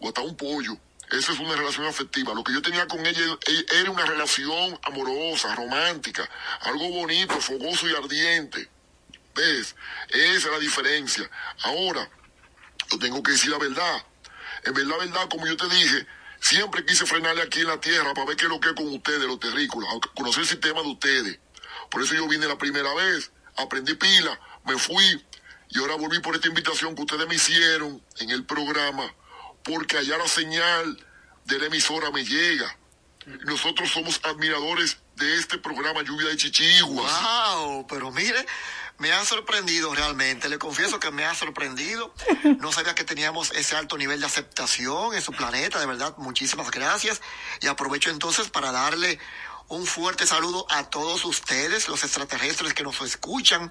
[0.00, 0.78] o hasta un pollo.
[1.10, 2.34] Esa es una relación afectiva.
[2.34, 6.28] Lo que yo tenía con ella e- era una relación amorosa, romántica,
[6.60, 8.68] algo bonito, fogoso y ardiente.
[9.34, 9.74] ¿Ves?
[10.08, 11.30] Esa es la diferencia.
[11.62, 12.08] Ahora,
[12.90, 14.04] yo tengo que decir la verdad.
[14.64, 16.06] En verdad, verdad, como yo te dije,
[16.40, 18.88] siempre quise frenarle aquí en la tierra para ver qué es lo que es con
[18.88, 21.38] ustedes, los terrícolas, conocer el sistema de ustedes.
[21.90, 25.24] Por eso yo vine la primera vez, aprendí pila, me fui
[25.70, 29.12] y ahora volví por esta invitación que ustedes me hicieron en el programa,
[29.68, 30.98] porque allá la señal
[31.44, 32.76] de la emisora me llega.
[33.44, 37.12] Nosotros somos admiradores de este programa Lluvia de Chichiguas.
[37.22, 37.86] ¡Wow!
[37.86, 38.46] Pero mire,
[38.96, 40.48] me ha sorprendido realmente.
[40.48, 42.14] Le confieso que me ha sorprendido.
[42.58, 45.78] No sabía que teníamos ese alto nivel de aceptación en su planeta.
[45.78, 47.20] De verdad, muchísimas gracias.
[47.60, 49.18] Y aprovecho entonces para darle
[49.68, 53.70] un fuerte saludo a todos ustedes, los extraterrestres que nos escuchan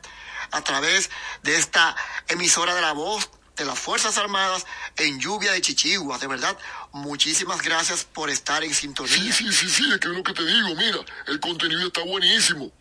[0.51, 1.09] a través
[1.41, 1.95] de esta
[2.27, 4.65] emisora de la voz de las Fuerzas Armadas
[4.97, 6.21] en lluvia de chichiguas.
[6.21, 6.57] De verdad,
[6.93, 9.15] muchísimas gracias por estar en sintonía.
[9.15, 12.03] Sí, sí, sí, sí, es que es lo que te digo, mira, el contenido está
[12.03, 12.71] buenísimo.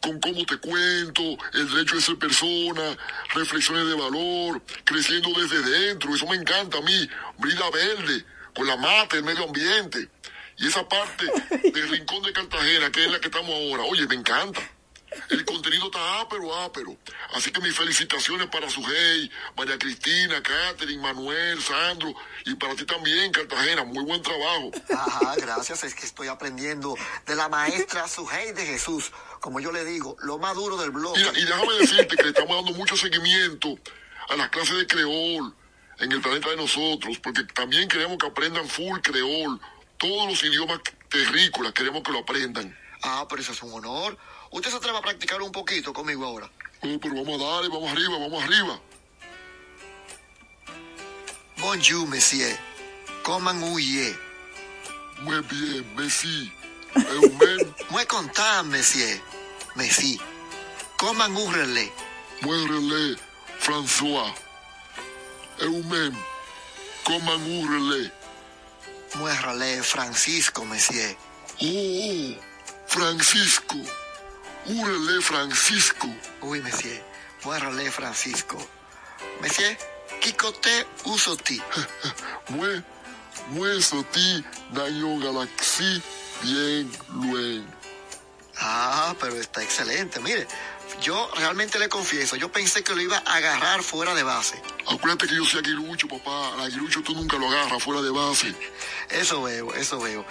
[0.00, 1.22] Con cómo te cuento,
[1.54, 2.96] el derecho de ser persona,
[3.34, 8.24] reflexiones de valor, creciendo desde dentro, eso me encanta a mí, brida verde,
[8.54, 10.08] con la mata, el medio ambiente.
[10.56, 11.24] Y esa parte
[11.72, 14.60] del rincón de Cartagena, que es la que estamos ahora, oye, me encanta.
[15.30, 16.96] El contenido está ápero, ápero.
[17.34, 22.14] Así que mis felicitaciones para Sujei, María Cristina, Catherine, Manuel, Sandro,
[22.44, 23.84] y para ti también, Cartagena.
[23.84, 24.70] Muy buen trabajo.
[24.94, 25.84] Ajá, gracias.
[25.84, 26.94] Es que estoy aprendiendo
[27.26, 29.12] de la maestra Sujei de Jesús.
[29.40, 31.16] Como yo le digo, lo más duro del blog.
[31.16, 33.78] Mira, y déjame decirte que le estamos dando mucho seguimiento
[34.28, 35.54] a las clases de creol
[36.00, 39.60] en el planeta de nosotros, porque también queremos que aprendan full creol.
[39.96, 42.76] Todos los idiomas terrícolas queremos que lo aprendan.
[43.02, 44.16] Ah, pero eso es un honor.
[44.50, 46.50] ¿Usted se atreve a practicar un poquito conmigo ahora?
[46.82, 48.80] Oh, pero vamos a darle, vamos arriba, vamos arriba.
[51.58, 52.56] Bonjour, monsieur.
[53.22, 54.16] Comment huye?
[55.20, 55.84] Muy bien.
[56.94, 57.74] Eumen.
[57.90, 59.20] Muy content, monsieur.
[59.74, 60.18] Merci.
[60.96, 61.92] Comment hurle?
[62.42, 63.16] Muy relé,
[63.58, 64.32] François.
[65.60, 66.16] Eumen.
[67.06, 68.12] Hurle?
[69.16, 71.16] Muy relé, Francisco, monsieur.
[71.60, 72.34] Oh,
[72.86, 73.76] Francisco.
[74.68, 76.08] Hurle, Francisco.
[76.42, 77.02] Oui, monsieur.
[77.42, 78.58] Relé, Francisco.
[79.40, 79.78] Monsieur,
[80.20, 81.58] Kikote usoti.
[82.48, 82.84] Muy,
[83.48, 86.02] muy soti, daño galaxy,
[86.42, 87.66] bien, luen.
[88.58, 90.20] Ah, pero está excelente.
[90.20, 90.46] Mire,
[91.00, 94.60] yo realmente le confieso, yo pensé que lo iba a agarrar fuera de base.
[94.86, 96.54] Acuérdate que yo soy aguilucho, papá.
[96.54, 98.54] Al aguilucho tú nunca lo agarras fuera de base.
[99.08, 100.26] Eso veo, eso veo.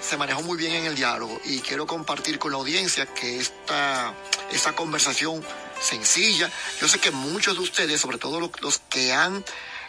[0.00, 4.14] Se manejó muy bien en el diálogo y quiero compartir con la audiencia que esta,
[4.52, 5.44] esta conversación
[5.80, 6.50] sencilla,
[6.80, 9.44] yo sé que muchos de ustedes, sobre todo los, los que han,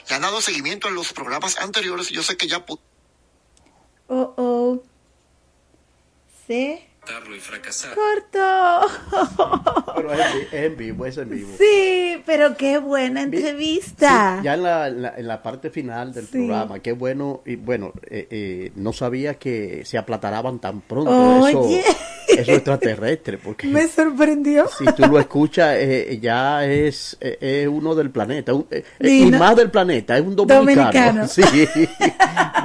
[0.10, 2.66] le dado seguimiento a los programas anteriores, yo sé que ya...
[4.08, 4.84] Oh, oh.
[6.48, 6.89] Se
[7.36, 7.92] y fracasar.
[7.94, 8.82] cortó.
[9.96, 11.50] Pero es, en vi- es en vivo, es en vivo.
[11.58, 14.38] Sí, pero qué buena entrevista.
[14.40, 16.32] Sí, ya en la, en la- en la parte final del Sí.
[16.38, 21.12] programa, qué bueno, y bueno, eh, eh, no sabía que se aplataraban tan pronto
[21.42, 21.80] Oye.
[21.80, 21.90] eso,
[22.42, 24.68] eso extraterrestre, porque Me sorprendió.
[24.78, 29.26] si tú lo escuchas, eh, ya es, eh, es uno del planeta, un- eh, y
[29.32, 31.26] más del planeta, es un dominicano.
[31.26, 31.28] Dominicano.
[31.28, 31.42] Sí,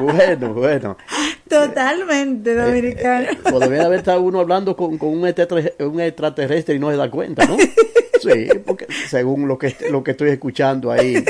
[0.01, 0.97] bueno, bueno.
[1.49, 3.29] Totalmente dominicano.
[3.51, 7.11] Podría haber estado uno hablando con, con un, extraterrestre, un extraterrestre y no se da
[7.11, 7.57] cuenta, ¿no?
[8.23, 11.23] Sí, porque según lo que, lo que estoy escuchando ahí,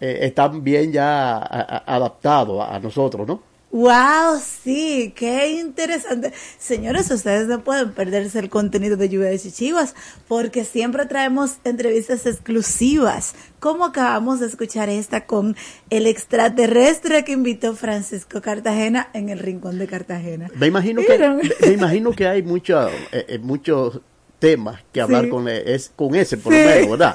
[0.00, 3.40] están bien ya adaptados a, a nosotros, ¿no?
[3.74, 6.32] Wow, sí, qué interesante.
[6.58, 9.96] Señores, ustedes no pueden perderse el contenido de Lluvia de Chichivas
[10.28, 15.56] porque siempre traemos entrevistas exclusivas, como acabamos de escuchar esta con
[15.90, 20.48] el extraterrestre que invitó Francisco Cartagena en el Rincón de Cartagena.
[20.54, 21.18] Me imagino que,
[21.66, 24.02] me imagino que hay mucho, eh, eh, muchos
[24.38, 25.30] temas que hablar Sí.
[25.30, 27.14] con, e- es, con ese, por lo menos, ¿verdad?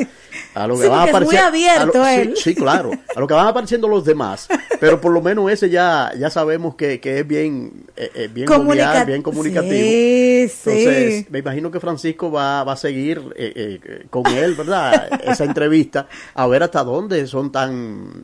[0.56, 2.36] A lo que Sí, van aparecer- abierto a lo-.
[2.36, 2.92] Sí, claro.
[3.16, 4.48] A lo que van apareciendo los demás.
[4.80, 8.48] Pero por lo menos ese ya, ya sabemos que, que es bien, eh, eh, bien
[8.48, 9.74] Comunica- jovial, bien comunicativo.
[9.76, 10.70] Sí, sí.
[10.72, 15.10] Entonces, me imagino que Francisco va, va a seguir eh, eh, con él, ¿verdad?
[15.24, 18.24] Esa entrevista, a ver hasta dónde son tan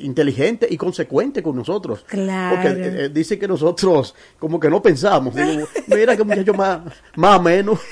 [0.00, 2.04] inteligentes y consecuentes con nosotros.
[2.06, 2.56] Claro.
[2.56, 5.34] Porque eh, dice que nosotros como que no pensamos.
[5.34, 6.80] Digo, mira que muchacho más,
[7.16, 7.78] más o menos.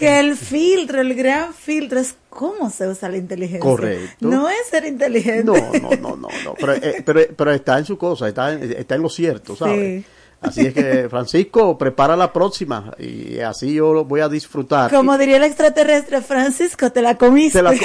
[0.00, 3.60] Que el filtro, el gran filtro es cómo se usa la inteligencia.
[3.60, 4.26] Correcto.
[4.26, 5.44] No es ser inteligente.
[5.44, 6.54] No, no, no, no, no.
[6.58, 10.02] Pero, eh, pero, pero está en su cosa, está en, está en lo cierto, ¿sabes?
[10.04, 10.10] Sí.
[10.40, 14.90] Así es que, Francisco, prepara la próxima y así yo lo voy a disfrutar.
[14.90, 17.58] Como diría el extraterrestre, Francisco, te la comiste.
[17.58, 17.84] Te la co-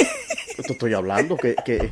[0.57, 1.91] Esto estoy hablando, que, que,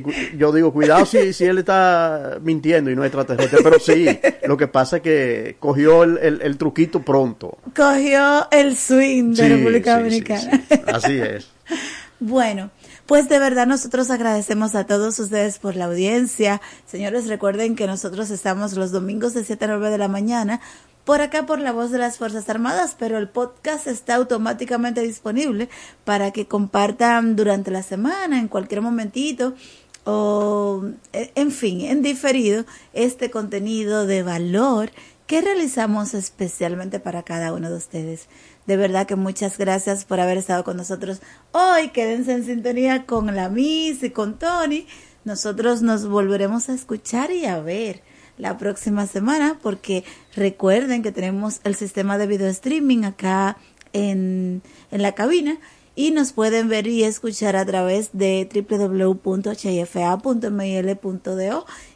[0.00, 4.06] que yo digo, cuidado si, si él está mintiendo y no es extraterrestre, pero sí,
[4.46, 7.58] lo que pasa es que cogió el, el- el truquito pronto.
[7.76, 10.64] Cogió el swing de Sí, República sí, sí, Dominicana.
[10.92, 11.48] Así es.
[12.24, 12.70] Bueno,
[13.06, 16.60] pues de verdad nosotros agradecemos a todos ustedes por la audiencia.
[16.86, 20.60] Señores, recuerden que nosotros estamos los domingos de 7 a 9 de la mañana
[21.04, 25.68] por acá por la voz de las Fuerzas Armadas, pero el podcast está automáticamente disponible
[26.04, 29.54] para que compartan durante la semana, en cualquier momentito
[30.04, 34.90] o eh, en fin, en diferido este contenido de valor
[35.26, 38.28] que realizamos especialmente para cada uno de ustedes.
[38.66, 41.20] De verdad que muchas gracias por haber estado con nosotros
[41.52, 41.88] hoy.
[41.88, 44.86] Quédense en sintonía con la Miss y con Tony.
[45.24, 48.02] Nosotros nos volveremos a escuchar y a ver
[48.38, 50.04] la próxima semana porque
[50.34, 53.56] recuerden que tenemos el sistema de video streaming acá
[53.92, 55.58] en, en la cabina
[55.94, 59.56] y nos pueden ver y escuchar a través de www.hfa.mil.do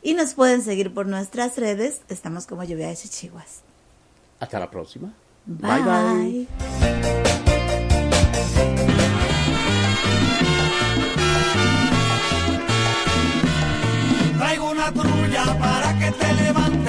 [0.02, 2.02] y nos pueden seguir por nuestras redes.
[2.09, 3.62] Estamos como Lluvia de Chichiguas.
[4.40, 5.12] Hasta la próxima.
[5.47, 5.82] Bye.
[5.82, 6.47] bye.
[14.36, 16.85] Traigo una trulla para que te levante.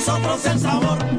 [0.00, 1.09] Nosotros el sabor.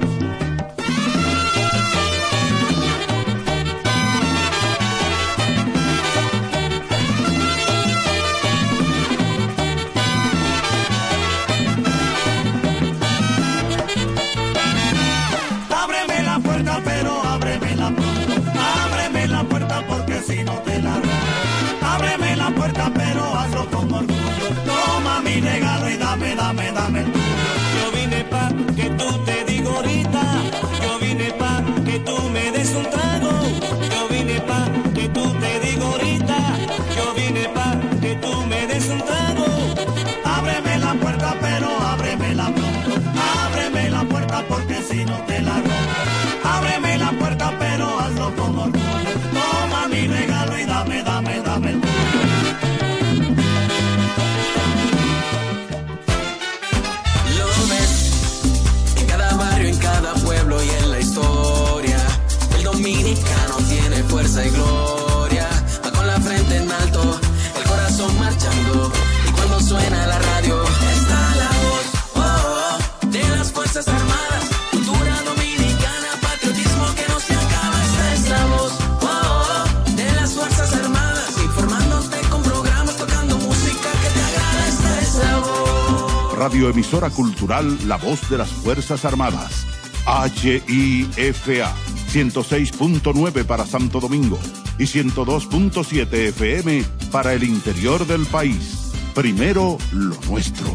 [86.61, 89.65] Radioemisora Cultural La Voz de las Fuerzas Armadas.
[90.05, 91.73] HIFA
[92.11, 94.37] 106.9 para Santo Domingo
[94.77, 98.91] y 102.7 FM para el interior del país.
[99.15, 100.67] Primero lo nuestro.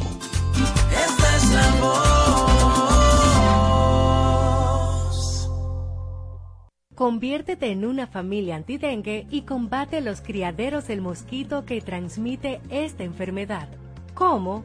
[0.91, 2.27] Esta es la voz.
[6.97, 13.69] Conviértete en una familia antidengue y combate los criaderos del mosquito que transmite esta enfermedad.
[14.15, 14.65] ¿Cómo?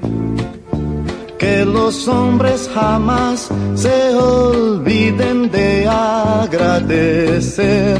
[1.41, 7.97] que los hombres jamás se olviden de agradecer.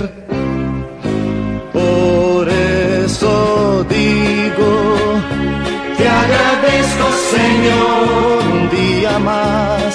[1.73, 4.93] Por eso digo,
[5.97, 7.05] te agradezco
[7.35, 9.93] Señor un día más.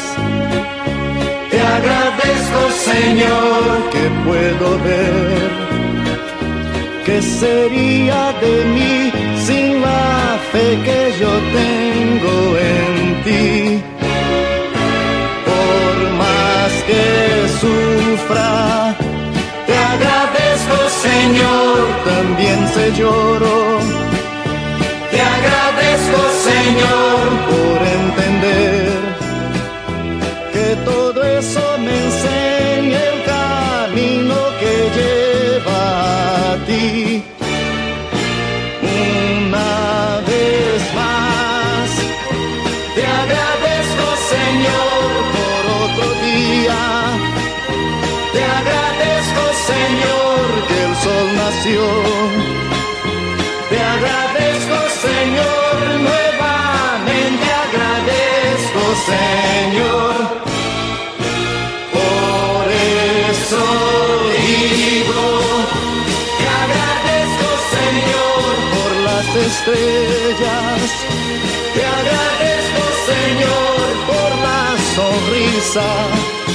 [1.52, 2.60] Te agradezco
[2.90, 3.62] Señor
[3.93, 5.47] que puedo ver.
[7.06, 8.94] ¿Qué sería de mí
[9.47, 10.26] sin la
[10.57, 12.37] fe que yo tengo
[12.74, 13.83] en ti?
[15.51, 17.05] Por más que
[17.62, 18.53] sufra,
[19.66, 20.77] te agradezco
[21.09, 21.78] Señor,
[22.12, 23.57] también se lloro.
[25.12, 26.20] Te agradezco
[26.51, 28.99] Señor por entender
[30.55, 35.83] que todo eso me enseña el camino que lleva
[36.51, 37.45] a ti.
[69.47, 70.90] Estrellas.
[71.74, 76.45] Te agradezco Señor por la sonrisa.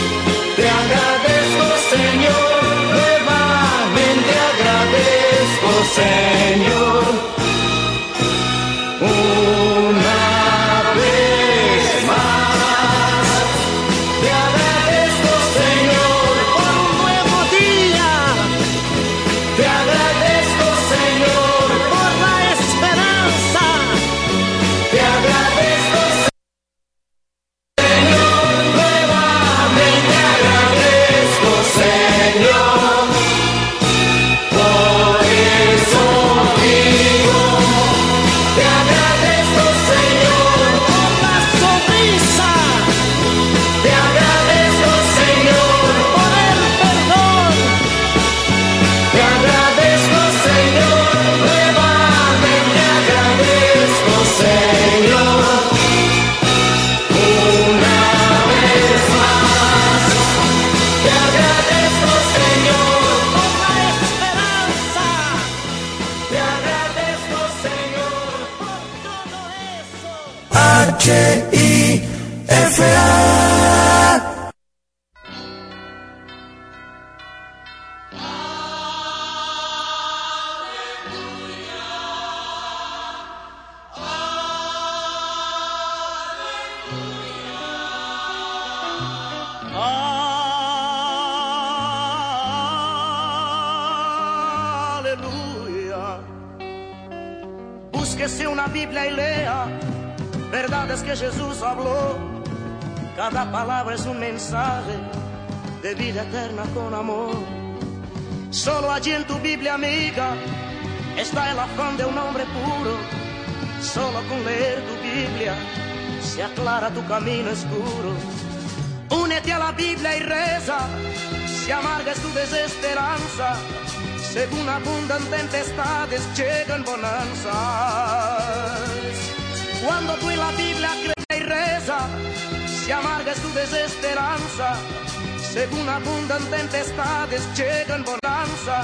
[135.95, 138.84] abundan tempestades, llegan bonanza.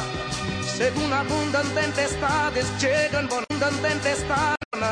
[0.78, 4.57] Según abundan tempestades, llegan abundan tempestades.